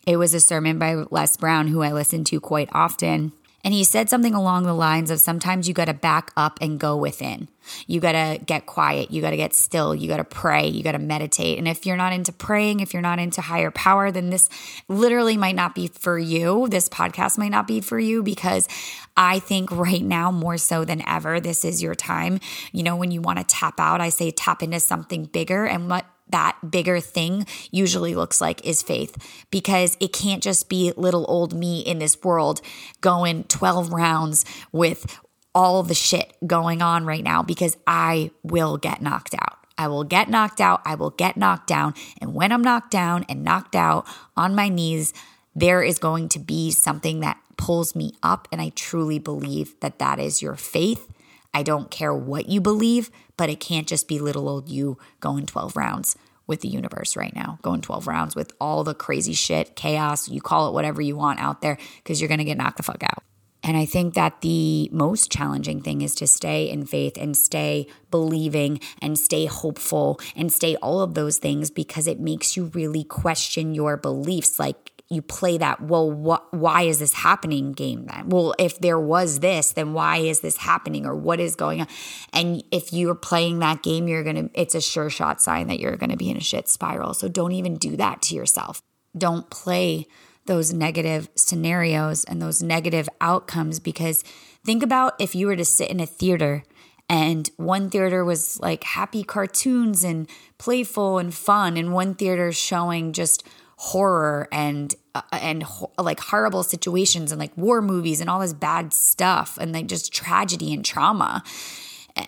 It 0.04 0.16
was 0.16 0.34
a 0.34 0.40
sermon 0.40 0.80
by 0.80 0.94
Les 0.94 1.36
Brown, 1.36 1.68
who 1.68 1.82
I 1.82 1.92
listen 1.92 2.24
to 2.24 2.40
quite 2.40 2.68
often. 2.72 3.32
And 3.64 3.72
he 3.72 3.84
said 3.84 4.10
something 4.10 4.34
along 4.34 4.64
the 4.64 4.74
lines 4.74 5.10
of 5.10 5.20
sometimes 5.20 5.68
you 5.68 5.74
got 5.74 5.84
to 5.84 5.94
back 5.94 6.32
up 6.36 6.58
and 6.60 6.80
go 6.80 6.96
within. 6.96 7.48
You 7.86 8.00
got 8.00 8.12
to 8.12 8.40
get 8.44 8.66
quiet. 8.66 9.12
You 9.12 9.22
got 9.22 9.30
to 9.30 9.36
get 9.36 9.54
still. 9.54 9.94
You 9.94 10.08
got 10.08 10.16
to 10.16 10.24
pray. 10.24 10.66
You 10.66 10.82
got 10.82 10.92
to 10.92 10.98
meditate. 10.98 11.58
And 11.58 11.68
if 11.68 11.86
you're 11.86 11.96
not 11.96 12.12
into 12.12 12.32
praying, 12.32 12.80
if 12.80 12.92
you're 12.92 13.02
not 13.02 13.20
into 13.20 13.40
higher 13.40 13.70
power, 13.70 14.10
then 14.10 14.30
this 14.30 14.48
literally 14.88 15.36
might 15.36 15.54
not 15.54 15.76
be 15.76 15.86
for 15.86 16.18
you. 16.18 16.66
This 16.68 16.88
podcast 16.88 17.38
might 17.38 17.50
not 17.50 17.68
be 17.68 17.80
for 17.80 18.00
you 18.00 18.24
because 18.24 18.68
I 19.16 19.38
think 19.38 19.70
right 19.70 20.02
now, 20.02 20.32
more 20.32 20.56
so 20.56 20.84
than 20.84 21.06
ever, 21.06 21.38
this 21.38 21.64
is 21.64 21.82
your 21.82 21.94
time. 21.94 22.40
You 22.72 22.82
know, 22.82 22.96
when 22.96 23.12
you 23.12 23.20
want 23.20 23.38
to 23.38 23.44
tap 23.44 23.78
out, 23.78 24.00
I 24.00 24.08
say 24.08 24.32
tap 24.32 24.62
into 24.62 24.80
something 24.80 25.26
bigger. 25.26 25.64
And 25.66 25.88
what 25.88 26.04
that 26.32 26.58
bigger 26.70 27.00
thing 27.00 27.46
usually 27.70 28.14
looks 28.14 28.40
like 28.40 28.64
is 28.66 28.82
faith 28.82 29.16
because 29.50 29.96
it 30.00 30.12
can't 30.12 30.42
just 30.42 30.68
be 30.68 30.92
little 30.96 31.24
old 31.28 31.54
me 31.54 31.80
in 31.80 31.98
this 31.98 32.20
world 32.22 32.60
going 33.00 33.44
12 33.44 33.92
rounds 33.92 34.44
with 34.72 35.20
all 35.54 35.82
the 35.82 35.94
shit 35.94 36.34
going 36.46 36.82
on 36.82 37.04
right 37.04 37.24
now 37.24 37.42
because 37.42 37.76
I 37.86 38.30
will 38.42 38.76
get 38.76 39.02
knocked 39.02 39.34
out. 39.34 39.58
I 39.78 39.88
will 39.88 40.04
get 40.04 40.28
knocked 40.28 40.60
out. 40.60 40.82
I 40.84 40.94
will 40.94 41.10
get 41.10 41.36
knocked 41.36 41.66
down. 41.66 41.94
And 42.20 42.34
when 42.34 42.52
I'm 42.52 42.62
knocked 42.62 42.90
down 42.90 43.24
and 43.28 43.42
knocked 43.42 43.74
out 43.74 44.06
on 44.36 44.54
my 44.54 44.68
knees, 44.68 45.12
there 45.54 45.82
is 45.82 45.98
going 45.98 46.28
to 46.30 46.38
be 46.38 46.70
something 46.70 47.20
that 47.20 47.38
pulls 47.56 47.94
me 47.94 48.14
up. 48.22 48.48
And 48.52 48.60
I 48.60 48.70
truly 48.70 49.18
believe 49.18 49.78
that 49.80 49.98
that 49.98 50.18
is 50.18 50.42
your 50.42 50.56
faith 50.56 51.08
I 51.54 51.62
don't 51.62 51.90
care 51.90 52.14
what 52.14 52.48
you 52.48 52.60
believe, 52.60 53.10
but 53.36 53.50
it 53.50 53.60
can't 53.60 53.88
just 53.88 54.08
be 54.08 54.18
little 54.18 54.48
old 54.48 54.68
you 54.68 54.98
going 55.20 55.46
12 55.46 55.76
rounds 55.76 56.16
with 56.46 56.60
the 56.60 56.68
universe 56.68 57.16
right 57.16 57.34
now, 57.34 57.58
going 57.62 57.80
12 57.80 58.06
rounds 58.06 58.36
with 58.36 58.52
all 58.60 58.84
the 58.84 58.94
crazy 58.94 59.32
shit, 59.32 59.76
chaos, 59.76 60.28
you 60.28 60.40
call 60.40 60.68
it 60.68 60.74
whatever 60.74 61.00
you 61.00 61.16
want 61.16 61.40
out 61.40 61.62
there, 61.62 61.78
because 61.96 62.20
you're 62.20 62.28
going 62.28 62.38
to 62.38 62.44
get 62.44 62.58
knocked 62.58 62.76
the 62.76 62.82
fuck 62.82 63.02
out. 63.02 63.22
And 63.64 63.76
I 63.76 63.84
think 63.84 64.14
that 64.14 64.40
the 64.40 64.88
most 64.92 65.30
challenging 65.30 65.82
thing 65.82 66.02
is 66.02 66.16
to 66.16 66.26
stay 66.26 66.68
in 66.68 66.84
faith 66.84 67.16
and 67.16 67.36
stay 67.36 67.86
believing 68.10 68.80
and 69.00 69.16
stay 69.16 69.46
hopeful 69.46 70.18
and 70.34 70.52
stay 70.52 70.74
all 70.76 71.00
of 71.00 71.14
those 71.14 71.38
things 71.38 71.70
because 71.70 72.08
it 72.08 72.18
makes 72.18 72.56
you 72.56 72.66
really 72.74 73.04
question 73.04 73.72
your 73.74 73.96
beliefs. 73.96 74.58
Like, 74.58 74.91
you 75.12 75.22
play 75.22 75.58
that 75.58 75.80
well 75.80 76.10
what 76.10 76.52
why 76.52 76.82
is 76.82 76.98
this 76.98 77.12
happening 77.12 77.72
game 77.72 78.06
then? 78.06 78.28
Well 78.28 78.54
if 78.58 78.78
there 78.78 78.98
was 78.98 79.40
this 79.40 79.72
then 79.72 79.92
why 79.92 80.18
is 80.18 80.40
this 80.40 80.56
happening 80.56 81.06
or 81.06 81.14
what 81.14 81.40
is 81.40 81.56
going 81.56 81.80
on? 81.80 81.88
And 82.32 82.62
if 82.70 82.92
you're 82.92 83.14
playing 83.14 83.58
that 83.60 83.82
game 83.82 84.08
you're 84.08 84.24
gonna 84.24 84.48
it's 84.54 84.74
a 84.74 84.80
sure 84.80 85.10
shot 85.10 85.40
sign 85.40 85.68
that 85.68 85.80
you're 85.80 85.96
gonna 85.96 86.16
be 86.16 86.30
in 86.30 86.36
a 86.36 86.40
shit 86.40 86.68
spiral. 86.68 87.14
So 87.14 87.28
don't 87.28 87.52
even 87.52 87.76
do 87.76 87.96
that 87.96 88.22
to 88.22 88.34
yourself. 88.34 88.82
Don't 89.16 89.50
play 89.50 90.06
those 90.46 90.72
negative 90.72 91.28
scenarios 91.36 92.24
and 92.24 92.42
those 92.42 92.62
negative 92.62 93.08
outcomes 93.20 93.78
because 93.78 94.24
think 94.64 94.82
about 94.82 95.14
if 95.20 95.34
you 95.34 95.46
were 95.46 95.56
to 95.56 95.64
sit 95.64 95.90
in 95.90 96.00
a 96.00 96.06
theater 96.06 96.64
and 97.08 97.50
one 97.56 97.90
theater 97.90 98.24
was 98.24 98.58
like 98.60 98.84
happy 98.84 99.22
cartoons 99.22 100.02
and 100.02 100.28
playful 100.58 101.18
and 101.18 101.34
fun 101.34 101.76
and 101.76 101.92
one 101.92 102.14
theater 102.14 102.52
showing 102.52 103.12
just 103.12 103.44
horror 103.76 104.48
and 104.52 104.94
uh, 105.14 105.22
and 105.32 105.62
ho- 105.62 105.92
like 105.98 106.20
horrible 106.20 106.62
situations 106.62 107.32
and 107.32 107.38
like 107.38 107.56
war 107.56 107.82
movies 107.82 108.20
and 108.20 108.30
all 108.30 108.40
this 108.40 108.52
bad 108.52 108.92
stuff 108.92 109.58
and 109.60 109.72
like 109.72 109.86
just 109.86 110.12
tragedy 110.12 110.72
and 110.72 110.84
trauma. 110.84 111.42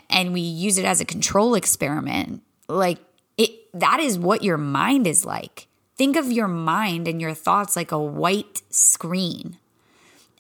And 0.09 0.33
we 0.33 0.41
use 0.41 0.79
it 0.79 0.85
as 0.85 1.01
a 1.01 1.05
control 1.05 1.55
experiment. 1.55 2.43
Like 2.69 2.99
it 3.37 3.51
that 3.73 4.01
is 4.01 4.19
what 4.19 4.43
your 4.43 4.59
mind 4.59 5.07
is 5.07 5.25
like. 5.25 5.69
Think 5.97 6.17
of 6.17 6.33
your 6.33 6.49
mind 6.49 7.07
and 7.07 7.21
your 7.21 7.35
thoughts 7.35 7.77
like 7.77 7.93
a 7.93 7.99
white 7.99 8.63
screen 8.71 9.59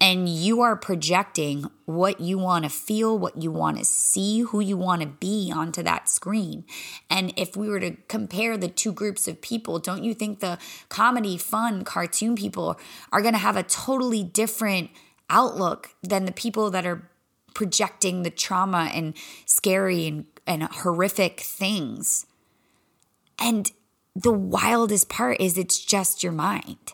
and 0.04 0.28
you 0.28 0.60
are 0.60 0.76
projecting 0.76 1.64
what 1.86 2.20
you 2.20 2.36
want 2.36 2.62
to 2.64 2.68
feel, 2.68 3.18
what 3.18 3.38
you 3.38 3.50
want 3.50 3.78
to 3.78 3.86
see, 3.86 4.40
who 4.40 4.60
you 4.60 4.76
want 4.76 5.00
to 5.00 5.08
be 5.08 5.50
onto 5.50 5.82
that 5.82 6.10
screen. 6.10 6.62
And 7.08 7.32
if 7.38 7.56
we 7.56 7.70
were 7.70 7.80
to 7.80 7.96
compare 8.06 8.58
the 8.58 8.68
two 8.68 8.92
groups 8.92 9.26
of 9.26 9.40
people, 9.40 9.78
don't 9.78 10.04
you 10.04 10.12
think 10.12 10.40
the 10.40 10.58
comedy, 10.90 11.38
fun, 11.38 11.84
cartoon 11.84 12.36
people 12.36 12.78
are 13.12 13.22
going 13.22 13.32
to 13.32 13.38
have 13.38 13.56
a 13.56 13.62
totally 13.62 14.22
different 14.22 14.90
outlook 15.30 15.94
than 16.02 16.26
the 16.26 16.32
people 16.32 16.70
that 16.70 16.84
are 16.84 17.08
projecting 17.54 18.24
the 18.24 18.30
trauma 18.30 18.90
and 18.92 19.16
scary 19.46 20.06
and, 20.06 20.26
and 20.46 20.64
horrific 20.64 21.40
things? 21.40 22.26
And 23.38 23.72
the 24.14 24.34
wildest 24.34 25.08
part 25.08 25.40
is 25.40 25.56
it's 25.56 25.82
just 25.82 26.22
your 26.22 26.32
mind. 26.32 26.92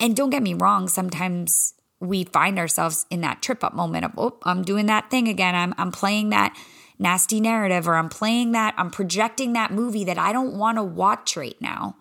And 0.00 0.16
don't 0.16 0.30
get 0.30 0.42
me 0.42 0.54
wrong, 0.54 0.88
sometimes 0.88 1.74
we 2.00 2.24
find 2.24 2.58
ourselves 2.58 3.06
in 3.10 3.20
that 3.22 3.42
trip 3.42 3.64
up 3.64 3.74
moment 3.74 4.04
of, 4.04 4.12
oh, 4.16 4.38
I'm 4.44 4.62
doing 4.62 4.86
that 4.86 5.10
thing 5.10 5.28
again. 5.28 5.54
I'm, 5.54 5.74
I'm 5.76 5.92
playing 5.92 6.30
that 6.30 6.56
nasty 6.98 7.40
narrative 7.40 7.88
or 7.88 7.94
I'm 7.94 8.08
playing 8.08 8.52
that, 8.52 8.74
I'm 8.76 8.90
projecting 8.90 9.52
that 9.52 9.70
movie 9.70 10.04
that 10.04 10.18
I 10.18 10.32
don't 10.32 10.54
want 10.54 10.78
to 10.78 10.82
watch 10.82 11.36
right 11.36 11.56
now. 11.60 11.96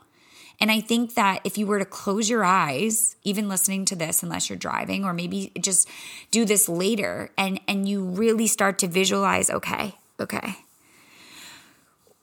And 0.60 0.72
I 0.72 0.82
think 0.82 1.14
that 1.14 1.42
if 1.44 1.58
you 1.58 1.68
were 1.68 1.78
to 1.78 1.86
close 1.86 2.30
your 2.30 2.44
eyes, 2.44 3.16
even 3.24 3.48
listening 3.48 3.86
to 3.86 3.96
this, 3.96 4.24
unless 4.24 4.50
you're 4.50 4.58
driving, 4.58 5.06
or 5.06 5.14
maybe 5.14 5.52
just 5.60 5.88
do 6.32 6.46
this 6.46 6.68
later 6.68 7.30
and, 7.38 7.60
and 7.68 7.88
you 7.88 8.04
really 8.04 8.48
start 8.48 8.80
to 8.80 8.88
visualize, 8.88 9.52
okay, 9.52 9.96
okay, 10.20 10.56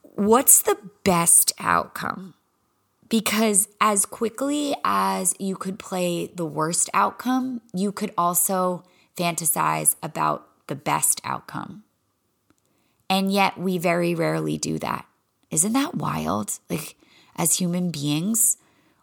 what's 0.00 0.62
the 0.62 0.76
best 1.04 1.52
outcome? 1.60 2.34
Because 3.14 3.68
as 3.80 4.06
quickly 4.06 4.74
as 4.82 5.36
you 5.38 5.54
could 5.54 5.78
play 5.78 6.26
the 6.34 6.44
worst 6.44 6.90
outcome, 6.92 7.60
you 7.72 7.92
could 7.92 8.12
also 8.18 8.82
fantasize 9.16 9.94
about 10.02 10.48
the 10.66 10.74
best 10.74 11.20
outcome. 11.22 11.84
And 13.08 13.32
yet 13.32 13.56
we 13.56 13.78
very 13.78 14.16
rarely 14.16 14.58
do 14.58 14.80
that. 14.80 15.06
Isn't 15.52 15.74
that 15.74 15.94
wild? 15.94 16.58
Like 16.68 16.96
as 17.36 17.54
human 17.54 17.92
beings, 17.92 18.56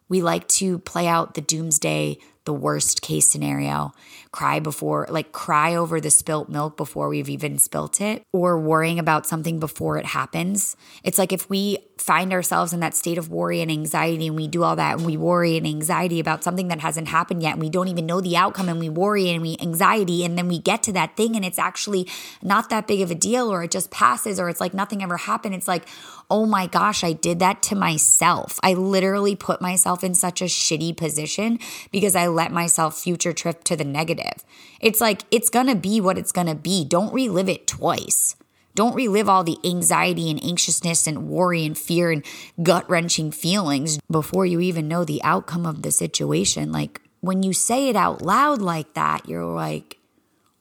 we 0.10 0.22
like 0.22 0.46
to 0.60 0.80
play 0.80 1.08
out 1.08 1.36
the 1.36 1.40
doomsday 1.40 2.18
the 2.46 2.54
worst 2.54 3.02
case 3.02 3.30
scenario, 3.30 3.94
cry 4.32 4.60
before, 4.60 5.08
like 5.10 5.32
cry 5.32 5.76
over 5.76 6.02
the 6.02 6.10
spilt 6.10 6.50
milk 6.50 6.76
before 6.76 7.10
we've 7.10 7.30
even 7.30 7.58
spilt 7.58 8.02
it, 8.02 8.24
or 8.32 8.60
worrying 8.60 8.98
about 8.98 9.28
something 9.28 9.60
before 9.60 9.98
it 9.98 10.06
happens. 10.06 10.76
It's 11.04 11.18
like 11.18 11.32
if 11.32 11.50
we 11.50 11.78
find 12.02 12.34
ourselves 12.34 12.74
in 12.74 12.80
that 12.80 12.96
state 12.96 13.18
of 13.18 13.30
worry 13.30 13.62
and 13.62 13.70
anxiety 13.70 14.28
and 14.28 14.36
we 14.36 14.48
do 14.48 14.64
all 14.64 14.76
that 14.76 14.98
and 14.98 15.06
we 15.06 15.16
worry 15.16 15.56
and 15.56 15.68
anxiety 15.68 16.20
about 16.20 16.44
something 16.44 16.68
that 16.68 16.80
hasn't 16.80 17.08
happened 17.08 17.44
yet 17.44 17.54
and 17.54 17.62
we 17.62 17.70
don't 17.70 17.88
even 17.88 18.08
know 18.08 18.20
the 18.20 18.36
outcome 18.36 18.68
and 18.68 18.80
we 18.80 18.90
worry 18.90 19.30
and 19.30 19.42
we 19.42 19.56
anxiety 19.62 20.26
and 20.26 20.38
then 20.38 20.48
we 20.48 20.58
get 20.58 20.82
to 20.82 20.92
that 20.92 21.16
thing 21.16 21.36
and 21.36 21.46
it's 21.46 21.60
actually 21.60 22.08
not 22.42 22.70
that 22.70 22.88
big 22.88 23.02
of 23.02 23.12
a 23.12 23.16
deal 23.16 23.52
or 23.52 23.64
it 23.64 23.72
just 23.72 23.92
passes 23.92 24.40
or 24.40 24.50
it's 24.50 24.60
like 24.60 24.74
nothing 24.74 25.04
ever 25.04 25.18
happened. 25.18 25.54
It's 25.54 25.68
like, 25.68 25.86
oh 26.30 26.46
my 26.46 26.66
gosh, 26.66 27.04
I 27.04 27.14
did 27.14 27.40
that 27.40 27.62
to 27.64 27.76
myself. 27.76 28.60
I 28.64 28.74
literally 28.74 29.36
put 29.36 29.62
myself 29.62 30.04
in 30.04 30.16
such 30.16 30.42
a 30.42 30.46
shitty 30.46 30.98
position 30.98 31.60
because 31.92 32.16
I 32.16 32.28
let 32.32 32.52
myself 32.52 32.98
future 32.98 33.34
trip 33.34 33.64
to 33.66 33.76
the 33.76 33.84
negative. 33.84 34.44
It's 34.80 35.02
like, 35.02 35.24
it's 35.32 35.50
gonna 35.50 35.76
be 35.76 36.02
what 36.02 36.18
it's 36.18 36.32
gonna 36.32 36.56
be. 36.56 36.86
Don't 36.86 37.14
relive 37.14 37.50
it 37.50 37.68
twice. 37.68 38.36
Don't 38.74 38.96
relive 38.96 39.28
all 39.28 39.44
the 39.44 39.58
anxiety 39.66 40.32
and 40.32 40.44
anxiousness 40.44 41.06
and 41.06 41.28
worry 41.28 41.66
and 41.66 41.78
fear 41.78 42.10
and 42.12 42.26
gut 42.64 42.90
wrenching 42.90 43.32
feelings 43.32 44.00
before 44.10 44.46
you 44.46 44.60
even 44.62 44.88
know 44.88 45.04
the 45.04 45.22
outcome 45.24 45.66
of 45.66 45.82
the 45.82 45.92
situation. 45.92 46.72
Like 46.72 47.02
when 47.20 47.44
you 47.44 47.54
say 47.54 47.90
it 47.90 47.96
out 47.96 48.22
loud 48.22 48.62
like 48.62 48.94
that, 48.94 49.28
you're 49.28 49.46
like, 49.46 49.98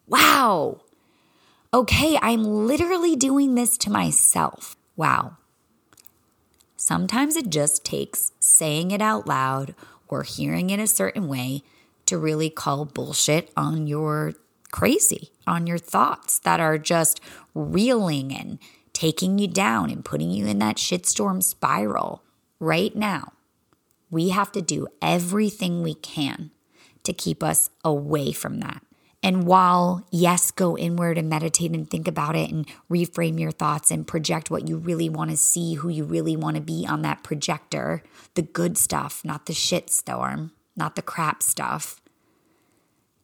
wow, 0.09 0.81
okay, 1.73 2.19
I'm 2.21 2.43
literally 2.43 3.15
doing 3.15 3.55
this 3.55 3.79
to 3.79 3.91
myself. 3.91 4.77
Wow. 4.97 5.37
Sometimes 6.77 7.37
it 7.37 7.49
just 7.49 7.85
takes 7.85 8.33
saying 8.41 8.91
it 8.91 9.03
out 9.03 9.27
loud 9.27 9.75
or 10.11 10.23
hearing 10.23 10.71
it 10.71 10.81
a 10.81 10.87
certain 10.87 11.29
way 11.29 11.63
to 12.07 12.19
really 12.19 12.51
call 12.51 12.85
bullshit 12.85 13.51
on 13.57 13.87
your 13.87 14.35
crazy, 14.73 15.31
on 15.47 15.67
your 15.67 15.79
thoughts 15.79 16.39
that 16.41 16.61
are 16.61 16.79
just 16.79 17.21
reeling 17.55 18.35
and 18.35 18.59
taking 18.93 19.39
you 19.39 19.49
down 19.49 19.91
and 19.91 20.05
putting 20.05 20.31
you 20.31 20.47
in 20.47 20.59
that 20.59 20.77
shitstorm 20.77 21.43
spiral. 21.43 22.23
Right 22.59 22.95
now, 22.95 23.33
we 24.11 24.31
have 24.31 24.53
to 24.53 24.61
do 24.61 24.89
everything 25.01 25.83
we 25.83 25.95
can 25.95 26.51
to 27.05 27.13
keep 27.13 27.43
us 27.43 27.71
away 27.85 28.33
from 28.33 28.61
that. 28.61 28.83
And 29.23 29.45
while, 29.45 30.07
yes, 30.11 30.51
go 30.51 30.79
inward 30.79 31.19
and 31.19 31.29
meditate 31.29 31.73
and 31.73 31.89
think 31.89 32.09
about 32.09 32.37
it 32.37 32.51
and 32.51 32.67
reframe 32.91 33.39
your 33.39 33.51
thoughts 33.51 33.91
and 33.91 34.07
project 34.07 34.51
what 34.51 34.67
you 34.67 34.79
really 34.79 35.11
want 35.11 35.31
to 35.31 35.37
see, 35.37 35.75
who 35.75 35.91
you 35.91 36.05
really 36.05 36.37
want 36.37 36.57
to 36.57 36.63
be 36.63 36.87
on 36.89 37.03
that 37.03 37.23
projector, 37.23 38.03
the 38.35 38.43
good 38.43 38.79
stuff, 38.79 39.23
not 39.23 39.45
the 39.45 39.53
shit 39.53 39.91
storm, 39.91 40.53
not 40.75 40.97
the 40.97 41.03
crap 41.03 41.43
stuff 41.43 42.01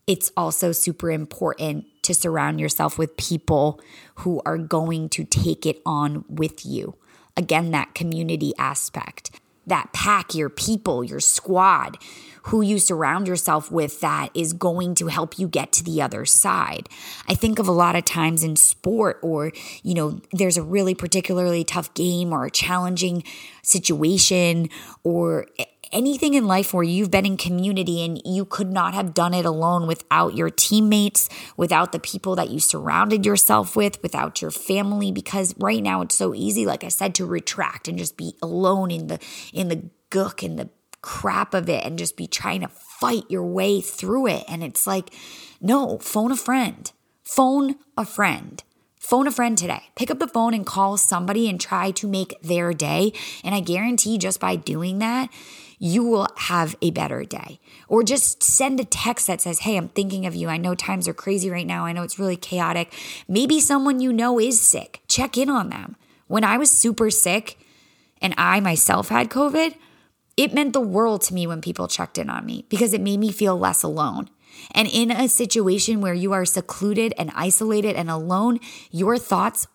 it's 0.07 0.31
also 0.37 0.73
super 0.73 1.11
important 1.11 1.85
to 2.03 2.15
surround 2.15 2.61
yourself 2.61 2.97
with 2.97 3.17
people 3.17 3.81
who 4.17 4.41
are 4.47 4.59
going 4.59 5.09
to 5.11 5.25
take 5.25 5.67
it 5.67 5.83
on 5.85 6.25
with 6.29 6.65
you. 6.65 6.95
Again, 7.37 7.73
that 7.73 7.95
community 7.95 8.53
aspect, 8.59 9.41
that 9.67 9.93
pack, 9.93 10.35
your 10.35 10.49
people, 10.49 11.03
your 11.05 11.21
squad, 11.21 11.99
who 12.45 12.63
you 12.63 12.79
surround 12.79 13.27
yourself 13.27 13.73
with 13.73 14.01
that 14.01 14.31
is 14.33 14.53
going 14.53 14.95
to 14.95 15.09
help 15.09 15.37
you 15.37 15.49
get 15.49 15.73
to 15.73 15.83
the 15.83 16.01
other 16.01 16.25
side. 16.25 16.89
I 17.29 17.35
think 17.35 17.59
of 17.59 17.67
a 17.67 17.73
lot 17.73 17.97
of 17.97 18.05
times 18.05 18.45
in 18.45 18.55
sport, 18.55 19.19
or, 19.21 19.51
you 19.83 19.95
know, 19.95 20.21
there's 20.33 20.57
a 20.57 20.63
really 20.63 20.95
particularly 20.95 21.65
tough 21.65 21.93
game 21.95 22.33
or 22.33 22.45
a 22.45 22.51
challenging 22.51 23.25
situation, 23.63 24.69
or 25.03 25.47
anything 25.93 26.35
in 26.35 26.47
life 26.47 26.73
where 26.73 26.83
you've 26.83 27.11
been 27.11 27.27
in 27.27 27.37
community 27.37 28.05
and 28.05 28.21
you 28.25 28.45
could 28.45 28.73
not 28.73 28.95
have 28.95 29.15
done 29.15 29.35
it 29.35 29.45
alone 29.45 29.87
without 29.87 30.35
your 30.37 30.51
teammates, 30.51 31.29
without 31.57 31.93
the 31.93 31.99
people 31.99 32.37
that 32.37 32.51
you 32.51 32.61
surrounded 32.61 33.25
yourself 33.27 33.77
with, 33.77 34.03
without 34.03 34.43
your 34.43 34.51
family 34.51 35.13
because 35.13 35.55
right 35.59 35.83
now 35.83 36.01
it's 36.03 36.17
so 36.17 36.35
easy 36.35 36.67
like 36.67 36.85
I 36.85 36.89
said 36.89 37.15
to 37.17 37.27
retract 37.27 37.89
and 37.89 37.99
just 37.99 38.17
be 38.17 38.35
alone 38.43 38.91
in 38.91 39.07
the 39.07 39.19
in 39.53 39.69
the 39.69 39.91
gook 40.11 40.45
and 40.45 40.59
the 40.59 40.69
crap 41.03 41.55
of 41.55 41.69
it 41.69 41.85
and 41.85 41.99
just 41.99 42.17
be 42.17 42.27
trying 42.27 42.63
to 42.63 42.69
fight 42.69 43.25
your 43.29 43.45
way 43.45 43.81
through 43.81 44.27
it 44.27 44.45
and 44.49 44.65
it's 44.65 44.87
like 44.87 45.11
no, 45.61 45.99
phone 45.99 46.33
a 46.33 46.37
friend. 46.37 46.91
Phone 47.23 47.77
a 47.97 48.05
friend. 48.05 48.63
Phone 49.07 49.29
a 49.29 49.31
friend 49.31 49.57
today. 49.57 49.85
Pick 49.95 50.11
up 50.11 50.19
the 50.19 50.27
phone 50.27 50.53
and 50.53 50.67
call 50.67 50.97
somebody 50.97 51.49
and 51.49 51.61
try 51.61 51.93
to 51.93 52.09
make 52.09 52.43
their 52.43 52.73
day. 52.73 53.13
And 53.45 53.55
I 53.55 53.61
guarantee 53.61 54.19
just 54.19 54.41
by 54.41 54.57
doing 54.57 54.99
that, 54.99 55.31
you 55.79 56.03
will 56.03 56.27
have 56.35 56.75
a 56.83 56.91
better 56.91 57.23
day. 57.23 57.61
Or 57.87 58.03
just 58.03 58.43
send 58.43 58.81
a 58.81 58.85
text 58.85 59.29
that 59.29 59.41
says, 59.41 59.61
Hey, 59.61 59.77
I'm 59.77 59.91
thinking 59.91 60.27
of 60.27 60.35
you. 60.35 60.49
I 60.49 60.57
know 60.57 60.75
times 60.75 61.07
are 61.07 61.15
crazy 61.15 61.49
right 61.49 61.69
now. 61.69 61.87
I 61.87 61.93
know 61.93 62.03
it's 62.03 62.19
really 62.19 62.37
chaotic. 62.37 62.93
Maybe 63.29 63.61
someone 63.61 64.01
you 64.01 64.13
know 64.13 64.41
is 64.41 64.61
sick. 64.61 65.03
Check 65.07 65.39
in 65.39 65.51
on 65.51 65.71
them. 65.71 65.95
When 66.27 66.43
I 66.43 66.59
was 66.59 66.73
super 66.73 67.09
sick 67.09 67.61
and 68.21 68.35
I 68.37 68.59
myself 68.59 69.11
had 69.11 69.31
COVID, 69.31 69.77
it 70.37 70.53
meant 70.53 70.73
the 70.73 70.81
world 70.81 71.23
to 71.23 71.35
me 71.35 71.47
when 71.47 71.61
people 71.61 71.87
checked 71.87 72.19
in 72.19 72.29
on 72.29 72.45
me 72.45 72.65
because 72.69 72.93
it 72.93 73.01
made 73.01 73.21
me 73.21 73.31
feel 73.31 73.57
less 73.57 73.85
alone. 73.85 74.31
And 74.73 74.89
in 74.89 75.11
a 75.11 75.29
situation 75.29 76.01
where 76.01 76.15
you 76.15 76.33
are 76.33 76.45
secluded 76.45 77.15
and 77.19 77.31
isolated 77.35 77.97
and 77.97 78.11
alone, 78.11 78.61
your 78.91 79.19
thoughts 79.19 79.67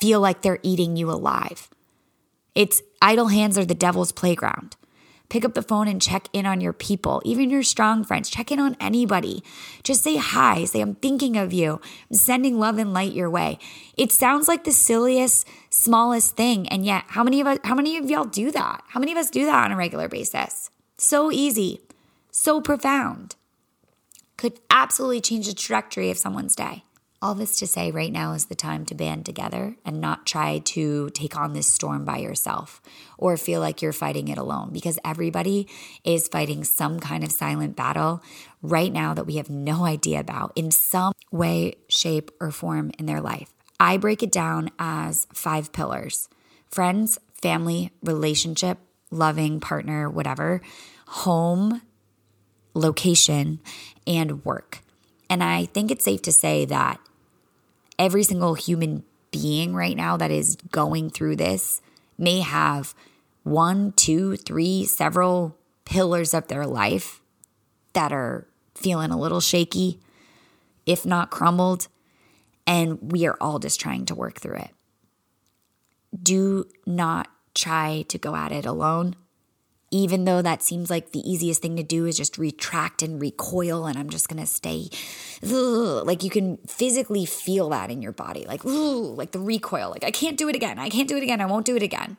feel 0.00 0.20
like 0.20 0.42
they're 0.42 0.60
eating 0.62 0.96
you 0.96 1.10
alive. 1.10 1.68
It's 2.54 2.82
idle 3.00 3.28
hands 3.28 3.56
are 3.58 3.64
the 3.64 3.74
devil's 3.74 4.12
playground. 4.12 4.76
Pick 5.30 5.44
up 5.44 5.54
the 5.54 5.62
phone 5.62 5.86
and 5.86 6.02
check 6.02 6.26
in 6.32 6.44
on 6.44 6.60
your 6.60 6.72
people, 6.72 7.22
even 7.24 7.50
your 7.50 7.62
strong 7.62 8.02
friends. 8.02 8.28
Check 8.28 8.50
in 8.50 8.58
on 8.58 8.76
anybody. 8.80 9.44
Just 9.84 10.02
say 10.02 10.16
hi. 10.16 10.64
Say, 10.64 10.80
I'm 10.80 10.96
thinking 10.96 11.36
of 11.36 11.52
you. 11.52 11.80
I'm 12.10 12.16
sending 12.16 12.58
love 12.58 12.78
and 12.78 12.92
light 12.92 13.12
your 13.12 13.30
way. 13.30 13.60
It 13.96 14.10
sounds 14.10 14.48
like 14.48 14.64
the 14.64 14.72
silliest, 14.72 15.46
smallest 15.70 16.36
thing. 16.36 16.68
And 16.68 16.84
yet, 16.84 17.04
how 17.06 17.22
many 17.22 17.40
of 17.40 17.46
us, 17.46 17.58
how 17.62 17.76
many 17.76 17.96
of 17.96 18.10
y'all 18.10 18.24
do 18.24 18.50
that? 18.50 18.82
How 18.88 18.98
many 18.98 19.12
of 19.12 19.18
us 19.18 19.30
do 19.30 19.46
that 19.46 19.66
on 19.66 19.70
a 19.70 19.76
regular 19.76 20.08
basis? 20.08 20.70
So 20.98 21.30
easy, 21.30 21.80
so 22.32 22.60
profound. 22.60 23.36
Could 24.40 24.58
absolutely 24.70 25.20
change 25.20 25.48
the 25.48 25.52
trajectory 25.52 26.10
of 26.10 26.16
someone's 26.16 26.56
day. 26.56 26.84
All 27.20 27.34
this 27.34 27.58
to 27.58 27.66
say, 27.66 27.90
right 27.90 28.10
now 28.10 28.32
is 28.32 28.46
the 28.46 28.54
time 28.54 28.86
to 28.86 28.94
band 28.94 29.26
together 29.26 29.76
and 29.84 30.00
not 30.00 30.24
try 30.24 30.60
to 30.60 31.10
take 31.10 31.36
on 31.36 31.52
this 31.52 31.66
storm 31.66 32.06
by 32.06 32.16
yourself 32.16 32.80
or 33.18 33.36
feel 33.36 33.60
like 33.60 33.82
you're 33.82 33.92
fighting 33.92 34.28
it 34.28 34.38
alone 34.38 34.70
because 34.72 34.98
everybody 35.04 35.68
is 36.04 36.26
fighting 36.26 36.64
some 36.64 37.00
kind 37.00 37.22
of 37.22 37.30
silent 37.30 37.76
battle 37.76 38.22
right 38.62 38.90
now 38.90 39.12
that 39.12 39.26
we 39.26 39.36
have 39.36 39.50
no 39.50 39.84
idea 39.94 40.18
about 40.18 40.52
in 40.56 40.70
some 40.70 41.12
way, 41.30 41.74
shape, 41.90 42.30
or 42.40 42.50
form 42.50 42.92
in 42.98 43.04
their 43.04 43.20
life. 43.20 43.52
I 43.78 43.98
break 43.98 44.22
it 44.22 44.32
down 44.32 44.70
as 44.78 45.26
five 45.34 45.70
pillars 45.70 46.30
friends, 46.70 47.18
family, 47.42 47.90
relationship, 48.02 48.78
loving 49.10 49.60
partner, 49.60 50.08
whatever, 50.08 50.62
home, 51.08 51.82
location, 52.74 53.60
and 54.06 54.44
work. 54.44 54.82
And 55.28 55.42
I 55.42 55.66
think 55.66 55.90
it's 55.90 56.04
safe 56.04 56.22
to 56.22 56.32
say 56.32 56.64
that 56.64 57.00
every 57.98 58.22
single 58.22 58.54
human 58.54 59.04
being 59.30 59.74
right 59.74 59.96
now 59.96 60.16
that 60.16 60.30
is 60.30 60.56
going 60.70 61.10
through 61.10 61.36
this 61.36 61.80
may 62.18 62.40
have 62.40 62.94
one, 63.42 63.92
two, 63.92 64.36
three, 64.36 64.84
several 64.84 65.56
pillars 65.84 66.34
of 66.34 66.48
their 66.48 66.66
life 66.66 67.20
that 67.92 68.12
are 68.12 68.46
feeling 68.74 69.10
a 69.10 69.18
little 69.18 69.40
shaky, 69.40 70.00
if 70.86 71.06
not 71.06 71.30
crumbled. 71.30 71.88
And 72.66 73.12
we 73.12 73.26
are 73.26 73.36
all 73.40 73.58
just 73.58 73.80
trying 73.80 74.06
to 74.06 74.14
work 74.14 74.40
through 74.40 74.56
it. 74.56 74.70
Do 76.20 76.66
not 76.86 77.28
try 77.54 78.04
to 78.08 78.18
go 78.18 78.34
at 78.34 78.52
it 78.52 78.66
alone 78.66 79.16
even 79.90 80.24
though 80.24 80.40
that 80.40 80.62
seems 80.62 80.88
like 80.88 81.10
the 81.10 81.30
easiest 81.30 81.60
thing 81.60 81.76
to 81.76 81.82
do 81.82 82.06
is 82.06 82.16
just 82.16 82.38
retract 82.38 83.02
and 83.02 83.20
recoil 83.20 83.86
and 83.86 83.98
i'm 83.98 84.08
just 84.08 84.28
gonna 84.28 84.46
stay 84.46 84.88
ugh, 85.42 86.06
like 86.06 86.22
you 86.22 86.30
can 86.30 86.56
physically 86.66 87.26
feel 87.26 87.68
that 87.70 87.90
in 87.90 88.02
your 88.02 88.12
body 88.12 88.44
like 88.46 88.64
ugh, 88.64 89.18
like 89.18 89.32
the 89.32 89.40
recoil 89.40 89.90
like 89.90 90.04
i 90.04 90.10
can't 90.10 90.36
do 90.36 90.48
it 90.48 90.56
again 90.56 90.78
i 90.78 90.88
can't 90.88 91.08
do 91.08 91.16
it 91.16 91.22
again 91.22 91.40
i 91.40 91.46
won't 91.46 91.66
do 91.66 91.76
it 91.76 91.82
again. 91.82 92.16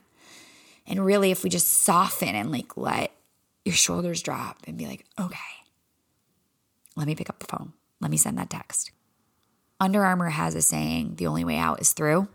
And 0.87 1.05
really 1.05 1.31
if 1.31 1.43
we 1.43 1.49
just 1.49 1.67
soften 1.67 2.35
and 2.35 2.51
like 2.51 2.75
let 2.75 3.11
your 3.63 3.75
shoulders 3.75 4.21
drop 4.21 4.57
and 4.67 4.77
be 4.77 4.87
like 4.87 5.05
okay 5.19 5.37
let 6.95 7.07
me 7.07 7.15
pick 7.15 7.29
up 7.29 7.39
the 7.39 7.45
phone 7.45 7.73
let 7.99 8.09
me 8.11 8.17
send 8.17 8.37
that 8.39 8.49
text. 8.49 8.91
Under 9.79 10.03
armour 10.03 10.29
has 10.29 10.55
a 10.55 10.61
saying 10.61 11.15
the 11.15 11.27
only 11.27 11.45
way 11.45 11.57
out 11.57 11.81
is 11.81 11.93
through. 11.93 12.27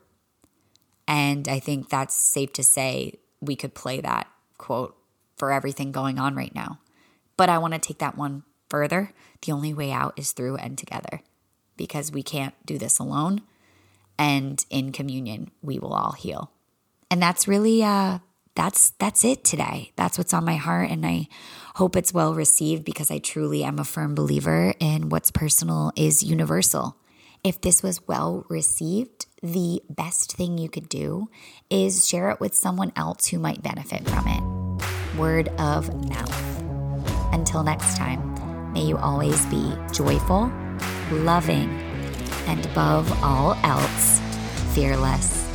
And 1.08 1.48
i 1.48 1.58
think 1.58 1.88
that's 1.88 2.14
safe 2.14 2.52
to 2.54 2.64
say 2.64 3.18
we 3.40 3.56
could 3.56 3.74
play 3.74 4.00
that 4.00 4.28
quote 4.58 4.96
for 5.36 5.52
everything 5.52 5.92
going 5.92 6.18
on 6.18 6.34
right 6.34 6.54
now. 6.54 6.78
But 7.36 7.48
I 7.48 7.58
want 7.58 7.74
to 7.74 7.80
take 7.80 7.98
that 7.98 8.16
one 8.16 8.44
further. 8.68 9.12
The 9.44 9.52
only 9.52 9.74
way 9.74 9.92
out 9.92 10.14
is 10.18 10.32
through 10.32 10.56
and 10.56 10.76
together 10.76 11.20
because 11.76 12.10
we 12.10 12.22
can't 12.22 12.54
do 12.64 12.78
this 12.78 12.98
alone. 12.98 13.42
And 14.18 14.64
in 14.70 14.92
communion, 14.92 15.50
we 15.62 15.78
will 15.78 15.92
all 15.92 16.12
heal. 16.12 16.50
And 17.10 17.22
that's 17.22 17.46
really 17.46 17.82
uh 17.84 18.18
that's 18.54 18.90
that's 18.98 19.24
it 19.24 19.44
today. 19.44 19.92
That's 19.96 20.18
what's 20.18 20.34
on 20.34 20.44
my 20.44 20.56
heart 20.56 20.90
and 20.90 21.06
I 21.06 21.28
hope 21.74 21.94
it's 21.94 22.14
well 22.14 22.34
received 22.34 22.84
because 22.84 23.10
I 23.10 23.18
truly 23.18 23.62
am 23.62 23.78
a 23.78 23.84
firm 23.84 24.14
believer 24.14 24.74
in 24.80 25.10
what's 25.10 25.30
personal 25.30 25.92
is 25.94 26.22
universal. 26.22 26.96
If 27.44 27.60
this 27.60 27.82
was 27.82 28.08
well 28.08 28.46
received, 28.48 29.26
the 29.42 29.82
best 29.90 30.32
thing 30.32 30.58
you 30.58 30.70
could 30.70 30.88
do 30.88 31.28
is 31.70 32.08
share 32.08 32.30
it 32.30 32.40
with 32.40 32.54
someone 32.54 32.92
else 32.96 33.28
who 33.28 33.38
might 33.38 33.62
benefit 33.62 34.08
from 34.08 34.26
it. 34.26 34.65
Word 35.16 35.48
of 35.58 36.08
mouth. 36.08 37.32
Until 37.32 37.62
next 37.62 37.96
time, 37.96 38.72
may 38.72 38.82
you 38.82 38.98
always 38.98 39.44
be 39.46 39.72
joyful, 39.92 40.52
loving, 41.10 41.70
and 42.46 42.64
above 42.66 43.10
all 43.22 43.54
else, 43.62 44.20
fearless. 44.74 45.45